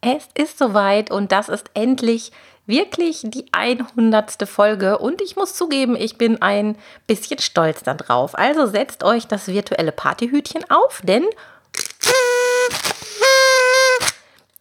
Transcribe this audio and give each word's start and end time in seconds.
Es 0.00 0.28
ist 0.34 0.58
soweit 0.58 1.10
und 1.10 1.32
das 1.32 1.48
ist 1.48 1.70
endlich 1.74 2.32
wirklich 2.66 3.22
die 3.24 3.46
100. 3.52 4.48
Folge 4.48 4.98
und 4.98 5.20
ich 5.22 5.36
muss 5.36 5.54
zugeben, 5.54 5.96
ich 5.96 6.18
bin 6.18 6.42
ein 6.42 6.76
bisschen 7.06 7.38
stolz 7.38 7.82
darauf. 7.82 8.36
Also 8.36 8.66
setzt 8.66 9.04
euch 9.04 9.26
das 9.26 9.48
virtuelle 9.48 9.92
Partyhütchen 9.92 10.68
auf, 10.70 11.00
denn 11.04 11.24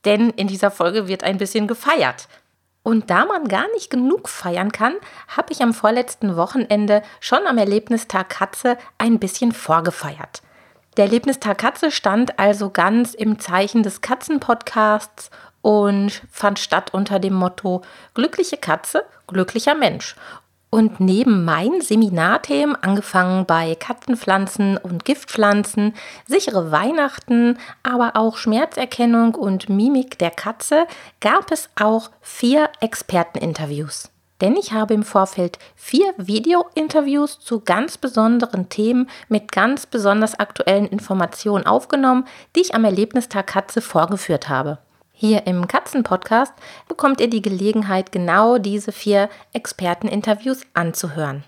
denn 0.06 0.30
in 0.32 0.48
dieser 0.48 0.70
Folge 0.70 1.08
wird 1.08 1.24
ein 1.24 1.40
bisschen 1.40 1.68
gefeiert. 1.68 2.28
Und 2.84 3.10
da 3.10 3.26
man 3.26 3.48
gar 3.48 3.68
nicht 3.74 3.90
genug 3.90 4.30
feiern 4.30 4.72
kann, 4.72 4.94
habe 5.28 5.52
ich 5.52 5.64
am 5.64 5.74
vorletzten 5.74 6.36
Wochenende 6.36 7.02
schon 7.20 7.48
am 7.48 7.58
Erlebnistag 7.58 8.30
Katze 8.30 8.78
ein 9.00 9.18
bisschen 9.18 9.52
vorgefeiert. 9.52 10.44
Der 10.98 11.06
Erlebnistag 11.06 11.58
Katze 11.58 11.92
stand 11.92 12.40
also 12.40 12.70
ganz 12.70 13.14
im 13.14 13.38
Zeichen 13.40 13.84
des 13.84 14.00
Katzenpodcasts 14.00 15.30
und 15.62 16.22
fand 16.32 16.58
statt 16.58 16.94
unter 16.94 17.20
dem 17.20 17.34
Motto 17.34 17.82
Glückliche 18.14 18.56
Katze, 18.56 19.04
glücklicher 19.28 19.76
Mensch. 19.76 20.16
Und 20.70 21.00
neben 21.00 21.44
meinen 21.44 21.82
Seminarthemen, 21.82 22.76
angefangen 22.76 23.46
bei 23.46 23.76
Katzenpflanzen 23.76 24.78
und 24.78 25.06
Giftpflanzen, 25.06 25.94
sichere 26.28 26.72
Weihnachten, 26.72 27.58
aber 27.84 28.16
auch 28.16 28.38
Schmerzerkennung 28.38 29.36
und 29.36 29.70
Mimik 29.70 30.18
der 30.20 30.32
Katze, 30.32 30.86
gab 31.20 31.52
es 31.52 31.70
auch 31.76 32.10
vier 32.22 32.70
Experteninterviews. 32.80 34.12
Denn 34.42 34.56
ich 34.58 34.74
habe 34.74 34.94
im 34.94 35.04
Vorfeld 35.04 35.60
vier 35.76 36.14
Video-Interviews 36.18 37.40
zu 37.40 37.62
ganz 37.62 37.98
besonderen 37.98 38.68
Themen 38.68 39.10
mit 39.30 39.52
ganz 39.52 39.86
besonders 39.86 40.38
aktuellen 40.38 40.88
Informationen 40.88 41.66
aufgenommen, 41.66 42.26
die 42.56 42.62
ich 42.62 42.76
am 42.76 42.84
Erlebnistag 42.84 43.48
Katze 43.48 43.80
vorgeführt 43.82 44.50
habe. 44.50 44.80
Hier 45.14 45.48
im 45.48 45.66
Katzenpodcast 45.70 46.54
bekommt 46.90 47.22
ihr 47.22 47.30
die 47.30 47.42
Gelegenheit, 47.42 48.12
genau 48.12 48.58
diese 48.58 48.92
vier 48.92 49.30
Experteninterviews 49.54 50.64
anzuhören. 50.74 51.46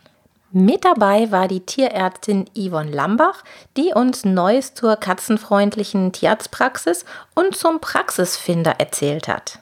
Mit 0.51 0.85
dabei 0.85 1.29
war 1.29 1.49
die 1.49 1.59
Tierärztin 1.59 2.45
Yvonne 2.57 2.89
Lambach, 2.89 3.43
die 3.75 3.91
uns 3.93 4.23
Neues 4.23 4.73
zur 4.73 4.95
katzenfreundlichen 4.95 6.13
Tierarztpraxis 6.13 7.03
und 7.35 7.57
zum 7.57 7.81
Praxisfinder 7.81 8.75
erzählt 8.79 9.27
hat. 9.27 9.59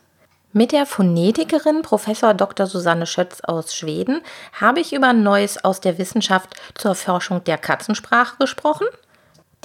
Mit 0.57 0.71
der 0.71 0.85
Phonetikerin 0.85 1.81
Prof. 1.81 2.05
Dr. 2.37 2.65
Susanne 2.65 3.05
Schötz 3.05 3.41
aus 3.41 3.75
Schweden 3.75 4.21
habe 4.53 4.79
ich 4.79 4.93
über 4.93 5.11
Neues 5.11 5.61
aus 5.65 5.81
der 5.81 5.97
Wissenschaft 5.97 6.53
zur 6.75 6.95
Forschung 6.95 7.43
der 7.43 7.57
Katzensprache 7.57 8.37
gesprochen 8.39 8.87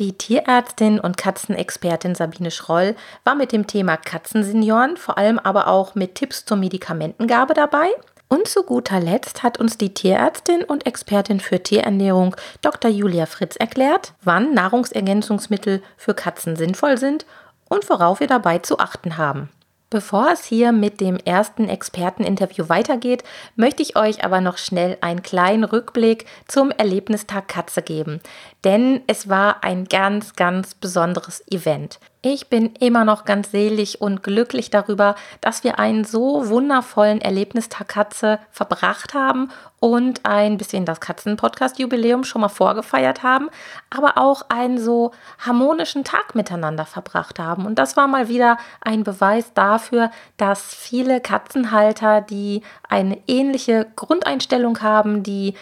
die 0.00 0.16
Tierärztin 0.16 0.98
und 0.98 1.18
Katzenexpertin 1.18 2.14
Sabine 2.14 2.50
Schroll 2.50 2.96
war 3.22 3.34
mit 3.34 3.52
dem 3.52 3.66
Thema 3.66 3.98
Katzensenioren, 3.98 4.96
vor 4.96 5.18
allem 5.18 5.38
aber 5.38 5.68
auch 5.68 5.94
mit 5.94 6.14
Tipps 6.14 6.46
zur 6.46 6.56
Medikamentengabe 6.56 7.52
dabei. 7.52 7.90
Und 8.26 8.48
zu 8.48 8.62
guter 8.62 8.98
Letzt 8.98 9.42
hat 9.42 9.58
uns 9.58 9.76
die 9.76 9.92
Tierärztin 9.92 10.64
und 10.64 10.86
Expertin 10.86 11.38
für 11.38 11.62
Tierernährung 11.62 12.34
Dr. 12.62 12.90
Julia 12.90 13.26
Fritz 13.26 13.56
erklärt, 13.56 14.14
wann 14.22 14.54
Nahrungsergänzungsmittel 14.54 15.82
für 15.98 16.14
Katzen 16.14 16.56
sinnvoll 16.56 16.96
sind 16.96 17.26
und 17.68 17.88
worauf 17.90 18.20
wir 18.20 18.26
dabei 18.26 18.58
zu 18.58 18.78
achten 18.78 19.18
haben. 19.18 19.50
Bevor 19.92 20.30
es 20.32 20.44
hier 20.44 20.70
mit 20.70 21.00
dem 21.00 21.16
ersten 21.16 21.68
Experteninterview 21.68 22.68
weitergeht, 22.68 23.24
möchte 23.56 23.82
ich 23.82 23.96
euch 23.96 24.22
aber 24.22 24.40
noch 24.40 24.56
schnell 24.56 24.96
einen 25.00 25.24
kleinen 25.24 25.64
Rückblick 25.64 26.26
zum 26.46 26.70
Erlebnistag 26.70 27.48
Katze 27.48 27.82
geben. 27.82 28.20
Denn 28.64 29.00
es 29.06 29.28
war 29.28 29.64
ein 29.64 29.86
ganz, 29.86 30.34
ganz 30.36 30.74
besonderes 30.74 31.42
Event. 31.50 31.98
Ich 32.22 32.48
bin 32.48 32.74
immer 32.78 33.06
noch 33.06 33.24
ganz 33.24 33.50
selig 33.50 34.02
und 34.02 34.22
glücklich 34.22 34.68
darüber, 34.68 35.14
dass 35.40 35.64
wir 35.64 35.78
einen 35.78 36.04
so 36.04 36.50
wundervollen 36.50 37.22
Erlebnistag 37.22 37.88
Katze 37.88 38.38
verbracht 38.50 39.14
haben 39.14 39.50
und 39.78 40.26
ein 40.26 40.58
bisschen 40.58 40.84
das 40.84 41.00
Katzen-Podcast-Jubiläum 41.00 42.24
schon 42.24 42.42
mal 42.42 42.48
vorgefeiert 42.48 43.22
haben, 43.22 43.48
aber 43.88 44.18
auch 44.18 44.42
einen 44.50 44.76
so 44.76 45.12
harmonischen 45.38 46.04
Tag 46.04 46.34
miteinander 46.34 46.84
verbracht 46.84 47.38
haben. 47.38 47.64
Und 47.64 47.78
das 47.78 47.96
war 47.96 48.06
mal 48.06 48.28
wieder 48.28 48.58
ein 48.82 49.02
Beweis 49.02 49.54
dafür, 49.54 50.10
dass 50.36 50.74
viele 50.74 51.22
Katzenhalter, 51.22 52.20
die 52.20 52.60
eine 52.86 53.18
ähnliche 53.26 53.86
Grundeinstellung 53.96 54.82
haben, 54.82 55.22
die 55.22 55.54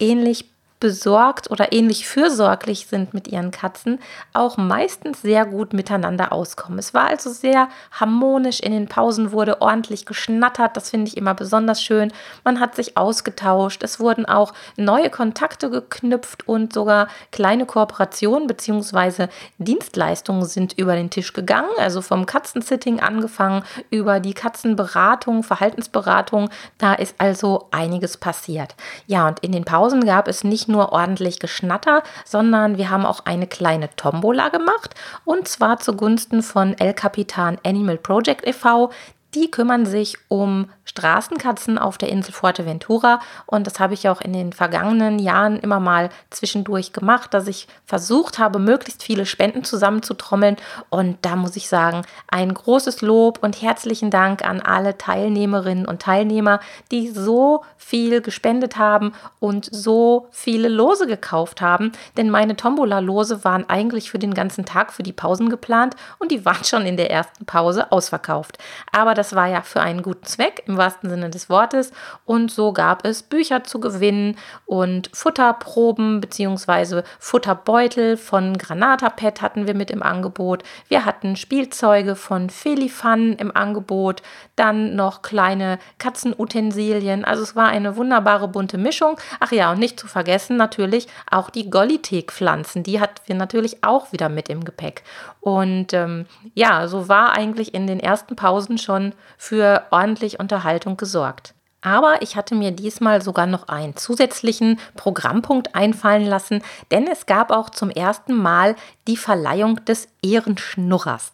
ähnlich 0.00 0.50
besorgt 0.80 1.50
oder 1.50 1.72
ähnlich 1.72 2.08
fürsorglich 2.08 2.86
sind 2.86 3.12
mit 3.12 3.28
ihren 3.28 3.50
Katzen, 3.50 4.00
auch 4.32 4.56
meistens 4.56 5.20
sehr 5.20 5.44
gut 5.44 5.74
miteinander 5.74 6.32
auskommen. 6.32 6.78
Es 6.78 6.94
war 6.94 7.08
also 7.08 7.30
sehr 7.30 7.68
harmonisch. 7.92 8.60
In 8.60 8.72
den 8.72 8.88
Pausen 8.88 9.30
wurde 9.30 9.60
ordentlich 9.60 10.06
geschnattert. 10.06 10.76
Das 10.76 10.90
finde 10.90 11.08
ich 11.08 11.18
immer 11.18 11.34
besonders 11.34 11.82
schön. 11.82 12.12
Man 12.44 12.60
hat 12.60 12.74
sich 12.74 12.96
ausgetauscht. 12.96 13.82
Es 13.82 14.00
wurden 14.00 14.24
auch 14.24 14.54
neue 14.76 15.10
Kontakte 15.10 15.70
geknüpft 15.70 16.48
und 16.48 16.72
sogar 16.72 17.08
kleine 17.30 17.66
Kooperationen 17.66 18.46
bzw. 18.46 19.28
Dienstleistungen 19.58 20.46
sind 20.46 20.72
über 20.78 20.96
den 20.96 21.10
Tisch 21.10 21.34
gegangen. 21.34 21.68
Also 21.78 22.00
vom 22.00 22.24
Katzensitting 22.24 23.00
angefangen 23.00 23.64
über 23.90 24.18
die 24.18 24.34
Katzenberatung, 24.34 25.42
Verhaltensberatung. 25.42 26.48
Da 26.78 26.94
ist 26.94 27.14
also 27.18 27.68
einiges 27.70 28.16
passiert. 28.16 28.74
Ja, 29.06 29.28
und 29.28 29.40
in 29.40 29.52
den 29.52 29.66
Pausen 29.66 30.06
gab 30.06 30.26
es 30.26 30.42
nicht 30.42 30.69
nur 30.70 30.92
ordentlich 30.92 31.38
Geschnatter, 31.38 32.02
sondern 32.24 32.78
wir 32.78 32.90
haben 32.90 33.04
auch 33.04 33.26
eine 33.26 33.46
kleine 33.46 33.94
Tombola 33.96 34.48
gemacht 34.48 34.94
und 35.24 35.48
zwar 35.48 35.78
zugunsten 35.78 36.42
von 36.42 36.78
El 36.78 36.94
Capitan 36.94 37.58
Animal 37.64 37.98
Project 37.98 38.46
e.V. 38.46 38.90
Die 39.34 39.50
kümmern 39.50 39.86
sich 39.86 40.16
um 40.28 40.68
Straßenkatzen 40.84 41.78
auf 41.78 41.98
der 41.98 42.08
Insel 42.08 42.32
Fuerteventura. 42.32 43.20
Und 43.46 43.66
das 43.66 43.78
habe 43.78 43.94
ich 43.94 44.08
auch 44.08 44.20
in 44.20 44.32
den 44.32 44.52
vergangenen 44.52 45.20
Jahren 45.20 45.56
immer 45.56 45.78
mal 45.78 46.08
zwischendurch 46.30 46.92
gemacht, 46.92 47.32
dass 47.32 47.46
ich 47.46 47.68
versucht 47.86 48.40
habe, 48.40 48.58
möglichst 48.58 49.04
viele 49.04 49.24
Spenden 49.24 49.62
zusammenzutrommeln. 49.62 50.56
Und 50.88 51.18
da 51.22 51.36
muss 51.36 51.54
ich 51.54 51.68
sagen, 51.68 52.02
ein 52.26 52.52
großes 52.52 53.02
Lob 53.02 53.38
und 53.40 53.62
herzlichen 53.62 54.10
Dank 54.10 54.44
an 54.44 54.60
alle 54.60 54.98
Teilnehmerinnen 54.98 55.86
und 55.86 56.02
Teilnehmer, 56.02 56.58
die 56.90 57.08
so 57.08 57.62
viel 57.76 58.20
gespendet 58.20 58.76
haben 58.76 59.12
und 59.38 59.68
so 59.70 60.26
viele 60.32 60.68
Lose 60.68 61.06
gekauft 61.06 61.60
haben. 61.60 61.92
Denn 62.16 62.30
meine 62.30 62.56
Tombola-Lose 62.56 63.44
waren 63.44 63.68
eigentlich 63.68 64.10
für 64.10 64.18
den 64.18 64.34
ganzen 64.34 64.64
Tag 64.64 64.92
für 64.92 65.04
die 65.04 65.12
Pausen 65.12 65.50
geplant 65.50 65.94
und 66.18 66.32
die 66.32 66.44
waren 66.44 66.64
schon 66.64 66.84
in 66.84 66.96
der 66.96 67.12
ersten 67.12 67.46
Pause 67.46 67.92
ausverkauft. 67.92 68.58
Aber 68.92 69.14
das 69.20 69.34
war 69.34 69.48
ja 69.48 69.60
für 69.60 69.82
einen 69.82 70.00
guten 70.00 70.24
Zweck 70.24 70.62
im 70.66 70.78
wahrsten 70.78 71.10
Sinne 71.10 71.28
des 71.28 71.50
Wortes. 71.50 71.92
Und 72.24 72.50
so 72.50 72.72
gab 72.72 73.04
es 73.04 73.22
Bücher 73.22 73.64
zu 73.64 73.78
gewinnen 73.78 74.36
und 74.64 75.10
Futterproben 75.12 76.22
bzw. 76.22 77.02
Futterbeutel 77.18 78.16
von 78.16 78.56
Granata 78.56 79.10
Pet 79.10 79.42
hatten 79.42 79.66
wir 79.66 79.74
mit 79.74 79.90
im 79.90 80.02
Angebot. 80.02 80.62
Wir 80.88 81.04
hatten 81.04 81.36
Spielzeuge 81.36 82.16
von 82.16 82.48
Felifan 82.48 83.34
im 83.34 83.54
Angebot, 83.54 84.22
dann 84.56 84.96
noch 84.96 85.20
kleine 85.20 85.78
Katzenutensilien. 85.98 87.26
Also 87.26 87.42
es 87.42 87.54
war 87.54 87.68
eine 87.68 87.96
wunderbare 87.96 88.48
bunte 88.48 88.78
Mischung. 88.78 89.18
Ach 89.38 89.52
ja, 89.52 89.70
und 89.70 89.80
nicht 89.80 90.00
zu 90.00 90.06
vergessen 90.06 90.56
natürlich 90.56 91.08
auch 91.30 91.50
die 91.50 91.68
Gollitek-Pflanzen. 91.68 92.84
Die 92.84 93.00
hatten 93.00 93.20
wir 93.26 93.34
natürlich 93.34 93.84
auch 93.84 94.12
wieder 94.12 94.30
mit 94.30 94.48
im 94.48 94.64
Gepäck. 94.64 95.02
Und 95.40 95.92
ähm, 95.92 96.24
ja, 96.54 96.88
so 96.88 97.08
war 97.08 97.32
eigentlich 97.32 97.74
in 97.74 97.86
den 97.86 98.00
ersten 98.00 98.36
Pausen 98.36 98.78
schon 98.78 99.09
für 99.36 99.84
ordentlich 99.90 100.40
Unterhaltung 100.40 100.96
gesorgt. 100.96 101.54
Aber 101.82 102.20
ich 102.20 102.36
hatte 102.36 102.54
mir 102.54 102.72
diesmal 102.72 103.22
sogar 103.22 103.46
noch 103.46 103.68
einen 103.68 103.96
zusätzlichen 103.96 104.78
Programmpunkt 104.96 105.74
einfallen 105.74 106.26
lassen, 106.26 106.62
denn 106.90 107.06
es 107.06 107.26
gab 107.26 107.50
auch 107.50 107.70
zum 107.70 107.90
ersten 107.90 108.34
Mal 108.34 108.76
die 109.06 109.16
Verleihung 109.16 109.82
des 109.86 110.08
Ehrenschnurrers. 110.22 111.32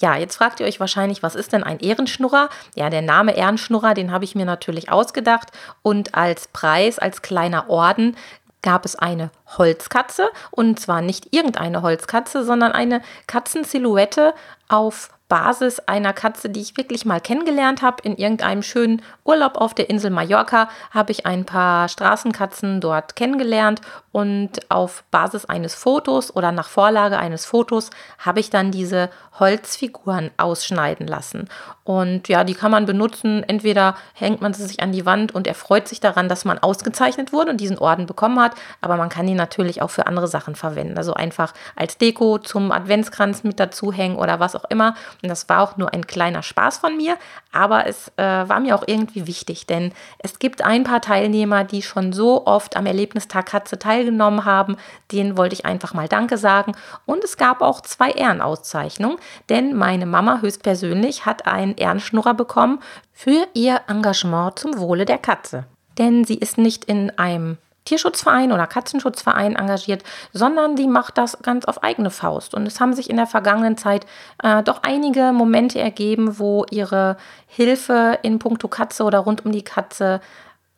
Ja, 0.00 0.16
jetzt 0.16 0.36
fragt 0.36 0.60
ihr 0.60 0.66
euch 0.66 0.80
wahrscheinlich, 0.80 1.22
was 1.22 1.34
ist 1.34 1.52
denn 1.52 1.62
ein 1.62 1.78
Ehrenschnurrer? 1.78 2.48
Ja, 2.74 2.90
der 2.90 3.02
Name 3.02 3.36
Ehrenschnurrer, 3.36 3.94
den 3.94 4.10
habe 4.10 4.24
ich 4.24 4.34
mir 4.34 4.46
natürlich 4.46 4.90
ausgedacht 4.90 5.50
und 5.82 6.14
als 6.14 6.48
Preis, 6.48 6.98
als 6.98 7.22
kleiner 7.22 7.68
Orden 7.68 8.16
gab 8.62 8.86
es 8.86 8.96
eine 8.96 9.30
Holzkatze 9.58 10.30
und 10.50 10.80
zwar 10.80 11.02
nicht 11.02 11.34
irgendeine 11.34 11.82
Holzkatze, 11.82 12.44
sondern 12.44 12.72
eine 12.72 13.02
Katzensilhouette 13.26 14.34
auf 14.68 15.10
Basis 15.28 15.80
einer 15.80 16.12
Katze, 16.12 16.50
die 16.50 16.60
ich 16.60 16.76
wirklich 16.76 17.04
mal 17.06 17.20
kennengelernt 17.20 17.82
habe. 17.82 18.02
In 18.02 18.16
irgendeinem 18.16 18.62
schönen 18.62 19.02
Urlaub 19.24 19.56
auf 19.56 19.72
der 19.74 19.88
Insel 19.88 20.10
Mallorca 20.10 20.68
habe 20.90 21.12
ich 21.12 21.24
ein 21.24 21.46
paar 21.46 21.88
Straßenkatzen 21.88 22.80
dort 22.80 23.16
kennengelernt 23.16 23.80
und 24.12 24.70
auf 24.70 25.02
Basis 25.10 25.46
eines 25.46 25.74
Fotos 25.74 26.34
oder 26.36 26.52
nach 26.52 26.68
Vorlage 26.68 27.18
eines 27.18 27.46
Fotos 27.46 27.90
habe 28.18 28.40
ich 28.40 28.50
dann 28.50 28.70
diese 28.70 29.10
Holzfiguren 29.38 30.30
ausschneiden 30.36 31.06
lassen. 31.06 31.48
Und 31.84 32.28
ja, 32.28 32.44
die 32.44 32.54
kann 32.54 32.70
man 32.70 32.86
benutzen. 32.86 33.44
Entweder 33.46 33.94
hängt 34.14 34.40
man 34.40 34.54
sie 34.54 34.64
sich 34.64 34.80
an 34.80 34.92
die 34.92 35.04
Wand 35.04 35.34
und 35.34 35.46
er 35.46 35.54
freut 35.54 35.86
sich 35.86 36.00
daran, 36.00 36.30
dass 36.30 36.46
man 36.46 36.58
ausgezeichnet 36.58 37.32
wurde 37.32 37.50
und 37.50 37.60
diesen 37.60 37.78
Orden 37.78 38.06
bekommen 38.06 38.40
hat. 38.40 38.52
Aber 38.80 38.96
man 38.96 39.10
kann 39.10 39.26
die 39.26 39.34
natürlich 39.34 39.82
auch 39.82 39.90
für 39.90 40.06
andere 40.06 40.26
Sachen 40.26 40.54
verwenden. 40.54 40.96
Also 40.96 41.12
einfach 41.12 41.52
als 41.76 41.98
Deko 41.98 42.38
zum 42.38 42.72
Adventskranz 42.72 43.44
mit 43.44 43.60
dazu 43.60 43.92
hängen 43.92 44.16
oder 44.16 44.40
was 44.40 44.56
auch 44.56 44.64
immer. 44.70 44.94
Und 45.22 45.28
das 45.28 45.48
war 45.50 45.60
auch 45.60 45.76
nur 45.76 45.92
ein 45.92 46.06
kleiner 46.06 46.42
Spaß 46.42 46.78
von 46.78 46.96
mir. 46.96 47.18
Aber 47.52 47.86
es 47.86 48.10
äh, 48.16 48.22
war 48.22 48.60
mir 48.60 48.74
auch 48.74 48.84
irgendwie 48.86 49.26
wichtig, 49.26 49.66
denn 49.66 49.92
es 50.18 50.38
gibt 50.38 50.64
ein 50.64 50.84
paar 50.84 51.02
Teilnehmer, 51.02 51.64
die 51.64 51.82
schon 51.82 52.14
so 52.14 52.46
oft 52.46 52.76
am 52.76 52.86
Erlebnistag 52.86 53.46
Katze 53.46 53.78
teilgenommen 53.78 54.46
haben. 54.46 54.76
Denen 55.12 55.36
wollte 55.36 55.54
ich 55.54 55.66
einfach 55.66 55.92
mal 55.92 56.08
Danke 56.08 56.38
sagen. 56.38 56.72
Und 57.04 57.22
es 57.24 57.36
gab 57.36 57.60
auch 57.60 57.82
zwei 57.82 58.10
Ehrenauszeichnungen, 58.10 59.18
denn 59.50 59.74
meine 59.76 60.06
Mama 60.06 60.40
höchstpersönlich 60.40 61.26
hat 61.26 61.46
einen 61.74 61.88
Ehrenschnurrer 61.88 62.34
bekommen 62.34 62.80
für 63.12 63.46
ihr 63.54 63.80
Engagement 63.88 64.58
zum 64.58 64.78
Wohle 64.78 65.04
der 65.04 65.18
Katze. 65.18 65.64
Denn 65.98 66.24
sie 66.24 66.36
ist 66.36 66.58
nicht 66.58 66.84
in 66.84 67.16
einem 67.18 67.58
Tierschutzverein 67.84 68.50
oder 68.50 68.66
Katzenschutzverein 68.66 69.56
engagiert, 69.56 70.02
sondern 70.32 70.74
die 70.74 70.86
macht 70.86 71.18
das 71.18 71.38
ganz 71.42 71.66
auf 71.66 71.82
eigene 71.82 72.10
Faust. 72.10 72.54
Und 72.54 72.66
es 72.66 72.80
haben 72.80 72.94
sich 72.94 73.10
in 73.10 73.16
der 73.16 73.26
vergangenen 73.26 73.76
Zeit 73.76 74.06
äh, 74.42 74.62
doch 74.62 74.82
einige 74.82 75.32
Momente 75.32 75.78
ergeben, 75.80 76.38
wo 76.38 76.64
ihre 76.70 77.18
Hilfe 77.46 78.18
in 78.22 78.38
puncto 78.38 78.68
Katze 78.68 79.04
oder 79.04 79.18
rund 79.18 79.44
um 79.44 79.52
die 79.52 79.64
Katze 79.64 80.20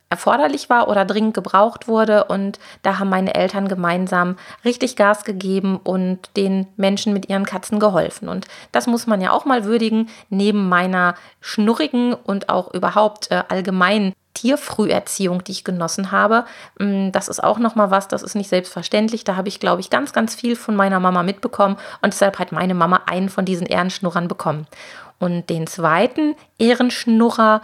erforderlich 0.09 0.69
war 0.69 0.87
oder 0.87 1.05
dringend 1.05 1.33
gebraucht 1.33 1.87
wurde. 1.87 2.25
Und 2.25 2.59
da 2.81 2.99
haben 2.99 3.09
meine 3.09 3.35
Eltern 3.35 3.67
gemeinsam 3.67 4.37
richtig 4.63 4.95
Gas 4.95 5.23
gegeben 5.23 5.79
und 5.83 6.19
den 6.37 6.67
Menschen 6.77 7.13
mit 7.13 7.29
ihren 7.29 7.45
Katzen 7.45 7.79
geholfen. 7.79 8.29
Und 8.29 8.47
das 8.71 8.87
muss 8.87 9.07
man 9.07 9.21
ja 9.21 9.31
auch 9.31 9.45
mal 9.45 9.65
würdigen, 9.65 10.09
neben 10.29 10.69
meiner 10.69 11.15
schnurrigen 11.41 12.13
und 12.13 12.49
auch 12.49 12.73
überhaupt 12.73 13.31
äh, 13.31 13.43
allgemein 13.49 14.13
Tierfrüherziehung, 14.37 15.43
die 15.43 15.51
ich 15.51 15.63
genossen 15.63 16.11
habe. 16.11 16.45
Mm, 16.77 17.11
das 17.11 17.27
ist 17.27 17.43
auch 17.43 17.57
nochmal 17.57 17.89
was, 17.89 18.07
das 18.07 18.21
ist 18.21 18.35
nicht 18.35 18.49
selbstverständlich. 18.49 19.23
Da 19.23 19.35
habe 19.35 19.47
ich, 19.47 19.59
glaube 19.59 19.81
ich, 19.81 19.89
ganz, 19.89 20.13
ganz 20.13 20.35
viel 20.35 20.55
von 20.55 20.75
meiner 20.75 20.99
Mama 20.99 21.23
mitbekommen 21.23 21.77
und 22.01 22.13
deshalb 22.13 22.37
hat 22.37 22.51
meine 22.51 22.75
Mama 22.75 23.01
einen 23.07 23.29
von 23.29 23.45
diesen 23.45 23.65
Ehrenschnurrern 23.65 24.27
bekommen. 24.27 24.67
Und 25.19 25.49
den 25.49 25.65
zweiten 25.65 26.35
Ehrenschnurrer, 26.59 27.61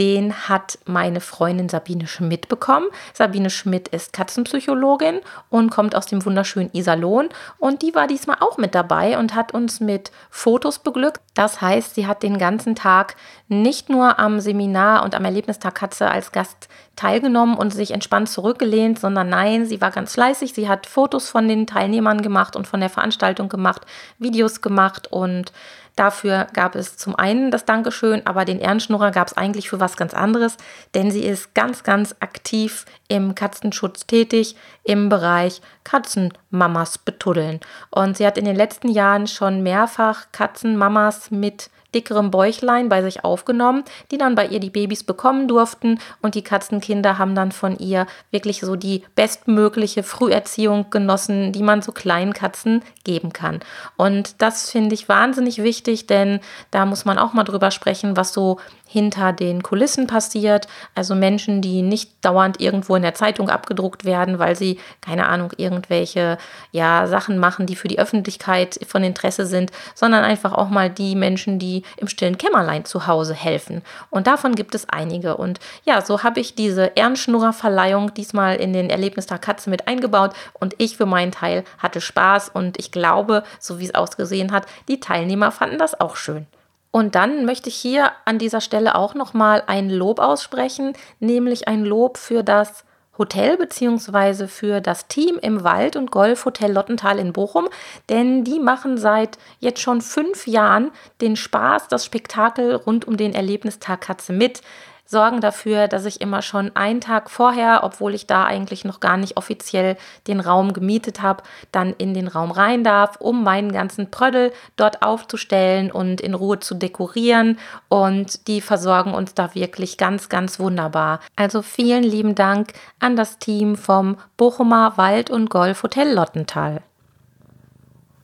den 0.00 0.48
hat 0.48 0.78
meine 0.86 1.20
Freundin 1.20 1.68
Sabine 1.68 2.06
Schmidt 2.06 2.48
bekommen. 2.48 2.86
Sabine 3.12 3.50
Schmidt 3.50 3.88
ist 3.88 4.14
Katzenpsychologin 4.14 5.20
und 5.50 5.70
kommt 5.70 5.94
aus 5.94 6.06
dem 6.06 6.24
wunderschönen 6.24 6.70
Iserlohn. 6.72 7.28
Und 7.58 7.82
die 7.82 7.94
war 7.94 8.06
diesmal 8.06 8.38
auch 8.40 8.56
mit 8.56 8.74
dabei 8.74 9.18
und 9.18 9.34
hat 9.34 9.52
uns 9.52 9.78
mit 9.78 10.10
Fotos 10.30 10.78
beglückt. 10.78 11.20
Das 11.34 11.60
heißt, 11.60 11.94
sie 11.94 12.06
hat 12.06 12.22
den 12.22 12.38
ganzen 12.38 12.74
Tag 12.74 13.14
nicht 13.48 13.90
nur 13.90 14.18
am 14.18 14.40
Seminar 14.40 15.04
und 15.04 15.14
am 15.14 15.26
Erlebnistag 15.26 15.74
Katze 15.74 16.10
als 16.10 16.32
Gast 16.32 16.70
teilgenommen 16.96 17.58
und 17.58 17.74
sich 17.74 17.90
entspannt 17.90 18.30
zurückgelehnt, 18.30 18.98
sondern 18.98 19.28
nein, 19.28 19.66
sie 19.66 19.82
war 19.82 19.90
ganz 19.90 20.14
fleißig. 20.14 20.54
Sie 20.54 20.66
hat 20.66 20.86
Fotos 20.86 21.28
von 21.28 21.46
den 21.46 21.66
Teilnehmern 21.66 22.22
gemacht 22.22 22.56
und 22.56 22.66
von 22.66 22.80
der 22.80 22.88
Veranstaltung 22.88 23.50
gemacht, 23.50 23.84
Videos 24.18 24.62
gemacht 24.62 25.08
und 25.12 25.52
Dafür 25.96 26.46
gab 26.52 26.74
es 26.74 26.96
zum 26.96 27.14
einen 27.14 27.50
das 27.50 27.64
Dankeschön, 27.64 28.26
aber 28.26 28.44
den 28.44 28.60
Ehrenschnurrer 28.60 29.10
gab 29.10 29.28
es 29.28 29.36
eigentlich 29.36 29.68
für 29.68 29.80
was 29.80 29.96
ganz 29.96 30.14
anderes, 30.14 30.56
denn 30.94 31.10
sie 31.10 31.24
ist 31.24 31.54
ganz, 31.54 31.82
ganz 31.82 32.14
aktiv 32.20 32.84
im 33.08 33.34
Katzenschutz 33.34 34.06
tätig 34.06 34.56
im 34.84 35.08
Bereich 35.08 35.60
Katzenmamas 35.90 36.98
betuddeln. 36.98 37.58
Und 37.90 38.16
sie 38.16 38.26
hat 38.26 38.38
in 38.38 38.44
den 38.44 38.54
letzten 38.54 38.88
Jahren 38.88 39.26
schon 39.26 39.62
mehrfach 39.62 40.26
Katzenmamas 40.30 41.32
mit 41.32 41.68
dickerem 41.94 42.30
Bäuchlein 42.30 42.88
bei 42.88 43.02
sich 43.02 43.24
aufgenommen, 43.24 43.82
die 44.12 44.18
dann 44.18 44.36
bei 44.36 44.46
ihr 44.46 44.60
die 44.60 44.70
Babys 44.70 45.02
bekommen 45.02 45.48
durften 45.48 45.98
und 46.22 46.36
die 46.36 46.42
Katzenkinder 46.42 47.18
haben 47.18 47.34
dann 47.34 47.50
von 47.50 47.76
ihr 47.78 48.06
wirklich 48.30 48.60
so 48.60 48.76
die 48.76 49.02
bestmögliche 49.16 50.04
Früherziehung 50.04 50.90
genossen, 50.90 51.52
die 51.52 51.64
man 51.64 51.82
so 51.82 51.90
kleinen 51.90 52.32
Katzen 52.32 52.82
geben 53.02 53.32
kann. 53.32 53.58
Und 53.96 54.40
das 54.40 54.70
finde 54.70 54.94
ich 54.94 55.08
wahnsinnig 55.08 55.62
wichtig, 55.62 56.06
denn 56.06 56.38
da 56.70 56.86
muss 56.86 57.04
man 57.04 57.18
auch 57.18 57.32
mal 57.32 57.44
drüber 57.44 57.72
sprechen, 57.72 58.16
was 58.16 58.32
so 58.32 58.60
hinter 58.90 59.32
den 59.32 59.62
Kulissen 59.62 60.08
passiert. 60.08 60.66
Also 60.96 61.14
Menschen, 61.14 61.62
die 61.62 61.80
nicht 61.80 62.10
dauernd 62.24 62.60
irgendwo 62.60 62.96
in 62.96 63.02
der 63.02 63.14
Zeitung 63.14 63.48
abgedruckt 63.48 64.04
werden, 64.04 64.40
weil 64.40 64.56
sie, 64.56 64.80
keine 65.00 65.28
Ahnung, 65.28 65.52
irgendwelche 65.56 66.38
ja, 66.72 67.06
Sachen 67.06 67.38
machen, 67.38 67.66
die 67.66 67.76
für 67.76 67.86
die 67.86 68.00
Öffentlichkeit 68.00 68.80
von 68.88 69.04
Interesse 69.04 69.46
sind, 69.46 69.70
sondern 69.94 70.24
einfach 70.24 70.52
auch 70.52 70.70
mal 70.70 70.90
die 70.90 71.14
Menschen, 71.14 71.60
die 71.60 71.84
im 71.98 72.08
stillen 72.08 72.36
Kämmerlein 72.36 72.84
zu 72.84 73.06
Hause 73.06 73.32
helfen. 73.32 73.82
Und 74.10 74.26
davon 74.26 74.56
gibt 74.56 74.74
es 74.74 74.88
einige. 74.88 75.36
Und 75.36 75.60
ja, 75.84 76.02
so 76.02 76.24
habe 76.24 76.40
ich 76.40 76.56
diese 76.56 76.86
Ehrenschnurrerverleihung 76.96 78.12
diesmal 78.14 78.56
in 78.56 78.72
den 78.72 78.90
Erlebnistag 78.90 79.40
Katze 79.40 79.70
mit 79.70 79.86
eingebaut. 79.86 80.32
Und 80.54 80.74
ich 80.78 80.96
für 80.96 81.06
meinen 81.06 81.30
Teil 81.30 81.62
hatte 81.78 82.00
Spaß 82.00 82.48
und 82.48 82.76
ich 82.80 82.90
glaube, 82.90 83.44
so 83.60 83.78
wie 83.78 83.84
es 83.84 83.94
ausgesehen 83.94 84.50
hat, 84.50 84.66
die 84.88 84.98
Teilnehmer 84.98 85.52
fanden 85.52 85.78
das 85.78 86.00
auch 86.00 86.16
schön. 86.16 86.48
Und 86.92 87.14
dann 87.14 87.44
möchte 87.44 87.68
ich 87.68 87.76
hier 87.76 88.10
an 88.24 88.38
dieser 88.38 88.60
Stelle 88.60 88.96
auch 88.96 89.14
nochmal 89.14 89.62
ein 89.66 89.90
Lob 89.90 90.18
aussprechen, 90.18 90.94
nämlich 91.20 91.68
ein 91.68 91.84
Lob 91.84 92.18
für 92.18 92.42
das 92.42 92.84
Hotel 93.20 93.58
bzw. 93.58 94.46
für 94.48 94.80
das 94.80 95.06
Team 95.06 95.38
im 95.40 95.62
Wald- 95.62 95.94
und 95.94 96.10
Golfhotel 96.10 96.72
Lottental 96.72 97.18
in 97.18 97.34
Bochum, 97.34 97.68
denn 98.08 98.44
die 98.44 98.58
machen 98.58 98.96
seit 98.96 99.38
jetzt 99.58 99.80
schon 99.80 100.00
fünf 100.00 100.46
Jahren 100.46 100.90
den 101.20 101.36
Spaß, 101.36 101.88
das 101.88 102.06
Spektakel 102.06 102.74
rund 102.74 103.06
um 103.06 103.18
den 103.18 103.34
Erlebnistag 103.34 104.00
Katze 104.00 104.32
mit 104.32 104.62
sorgen 105.10 105.40
dafür, 105.40 105.88
dass 105.88 106.04
ich 106.04 106.20
immer 106.20 106.40
schon 106.40 106.74
einen 106.76 107.00
Tag 107.00 107.30
vorher, 107.30 107.80
obwohl 107.82 108.14
ich 108.14 108.28
da 108.28 108.44
eigentlich 108.44 108.84
noch 108.84 109.00
gar 109.00 109.16
nicht 109.16 109.36
offiziell 109.36 109.96
den 110.28 110.38
Raum 110.38 110.72
gemietet 110.72 111.20
habe, 111.20 111.42
dann 111.72 111.92
in 111.98 112.14
den 112.14 112.28
Raum 112.28 112.52
rein 112.52 112.84
darf, 112.84 113.16
um 113.16 113.42
meinen 113.42 113.72
ganzen 113.72 114.12
Prödel 114.12 114.52
dort 114.76 115.02
aufzustellen 115.02 115.90
und 115.90 116.20
in 116.20 116.34
Ruhe 116.34 116.60
zu 116.60 116.76
dekorieren. 116.76 117.58
Und 117.88 118.46
die 118.46 118.60
versorgen 118.60 119.12
uns 119.12 119.34
da 119.34 119.54
wirklich 119.54 119.98
ganz, 119.98 120.28
ganz 120.28 120.60
wunderbar. 120.60 121.18
Also 121.34 121.62
vielen 121.62 122.04
lieben 122.04 122.36
Dank 122.36 122.72
an 123.00 123.16
das 123.16 123.38
Team 123.38 123.76
vom 123.76 124.16
Bochumer 124.36 124.92
Wald- 124.96 125.30
und 125.30 125.50
Golf 125.50 125.82
Hotel 125.82 126.14
Lottental. 126.14 126.82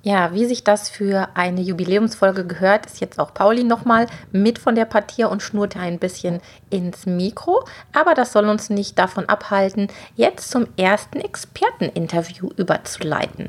Ja, 0.07 0.33
wie 0.33 0.45
sich 0.47 0.63
das 0.63 0.89
für 0.89 1.31
eine 1.35 1.61
Jubiläumsfolge 1.63 2.47
gehört, 2.47 2.87
ist 2.87 3.01
jetzt 3.01 3.19
auch 3.19 3.35
Pauli 3.35 3.65
nochmal 3.65 4.07
mit 4.31 4.61
von 4.61 4.77
der 4.77 4.85
Partie 4.85 5.25
und 5.25 5.43
schnurrt 5.43 5.77
ein 5.77 5.99
bisschen 5.99 6.39
ins 6.71 7.07
Mikro. 7.07 7.65
Aber 7.93 8.15
das 8.15 8.31
soll 8.31 8.49
uns 8.49 8.71
nicht 8.71 9.01
davon 9.01 9.29
abhalten, 9.29 9.89
jetzt 10.15 10.49
zum 10.49 10.69
ersten 10.77 11.19
Experteninterview 11.19 12.51
überzuleiten. 12.57 13.49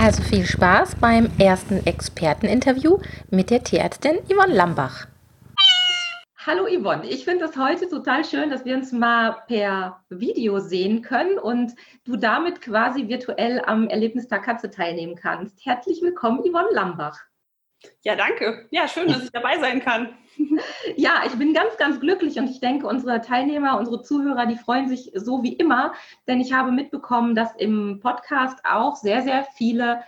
Also 0.00 0.22
viel 0.22 0.46
Spaß 0.46 0.94
beim 1.00 1.30
ersten 1.36 1.84
Experteninterview 1.84 2.98
mit 3.28 3.50
der 3.50 3.64
Tierärztin 3.64 4.18
Yvonne 4.28 4.54
Lambach. 4.54 5.08
Hallo 6.46 6.68
Yvonne, 6.68 7.04
ich 7.04 7.24
finde 7.24 7.46
es 7.46 7.56
heute 7.56 7.88
total 7.88 8.24
schön, 8.24 8.48
dass 8.48 8.64
wir 8.64 8.76
uns 8.76 8.92
mal 8.92 9.42
per 9.48 10.04
Video 10.08 10.60
sehen 10.60 11.02
können 11.02 11.36
und 11.36 11.74
du 12.04 12.14
damit 12.14 12.60
quasi 12.60 13.08
virtuell 13.08 13.60
am 13.66 13.88
Erlebnistag 13.88 14.44
Katze 14.44 14.70
teilnehmen 14.70 15.16
kannst. 15.16 15.66
Herzlich 15.66 16.00
willkommen, 16.00 16.48
Yvonne 16.48 16.68
Lambach. 16.70 17.18
Ja, 18.02 18.14
danke. 18.14 18.68
Ja, 18.70 18.86
schön, 18.86 19.08
dass 19.08 19.24
ich 19.24 19.32
dabei 19.32 19.58
sein 19.58 19.80
kann. 19.80 20.10
Ja, 20.96 21.22
ich 21.26 21.32
bin 21.32 21.52
ganz, 21.52 21.76
ganz 21.76 22.00
glücklich 22.00 22.38
und 22.38 22.48
ich 22.48 22.60
denke, 22.60 22.86
unsere 22.86 23.20
Teilnehmer, 23.20 23.78
unsere 23.78 24.02
Zuhörer, 24.02 24.46
die 24.46 24.56
freuen 24.56 24.88
sich 24.88 25.10
so 25.14 25.42
wie 25.42 25.52
immer, 25.52 25.92
denn 26.26 26.40
ich 26.40 26.52
habe 26.52 26.70
mitbekommen, 26.70 27.34
dass 27.34 27.54
im 27.56 28.00
Podcast 28.00 28.60
auch 28.64 28.96
sehr, 28.96 29.22
sehr 29.22 29.44
viele 29.56 30.02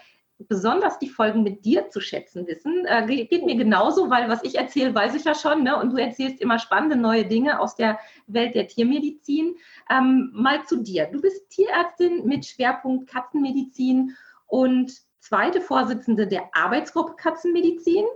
besonders 0.48 0.98
die 0.98 1.08
Folgen 1.08 1.42
mit 1.42 1.64
dir 1.64 1.90
zu 1.90 2.00
schätzen 2.00 2.46
wissen. 2.46 2.84
Äh, 2.86 3.24
geht 3.26 3.44
mir 3.44 3.56
genauso, 3.56 4.10
weil 4.10 4.28
was 4.28 4.42
ich 4.42 4.56
erzähle, 4.56 4.94
weiß 4.94 5.14
ich 5.14 5.24
ja 5.24 5.34
schon. 5.34 5.62
Ne? 5.62 5.76
Und 5.76 5.90
du 5.90 5.96
erzählst 5.96 6.40
immer 6.40 6.58
spannende 6.58 6.96
neue 6.96 7.26
Dinge 7.26 7.60
aus 7.60 7.76
der 7.76 7.98
Welt 8.26 8.54
der 8.54 8.66
Tiermedizin. 8.66 9.56
Ähm, 9.90 10.30
mal 10.32 10.64
zu 10.64 10.82
dir. 10.82 11.06
Du 11.06 11.20
bist 11.20 11.50
Tierärztin 11.50 12.26
mit 12.26 12.46
Schwerpunkt 12.46 13.08
Katzenmedizin 13.08 14.16
und 14.46 14.92
zweite 15.20 15.60
Vorsitzende 15.60 16.26
der 16.26 16.48
Arbeitsgruppe 16.52 17.16
Katzenmedizin. 17.16 18.06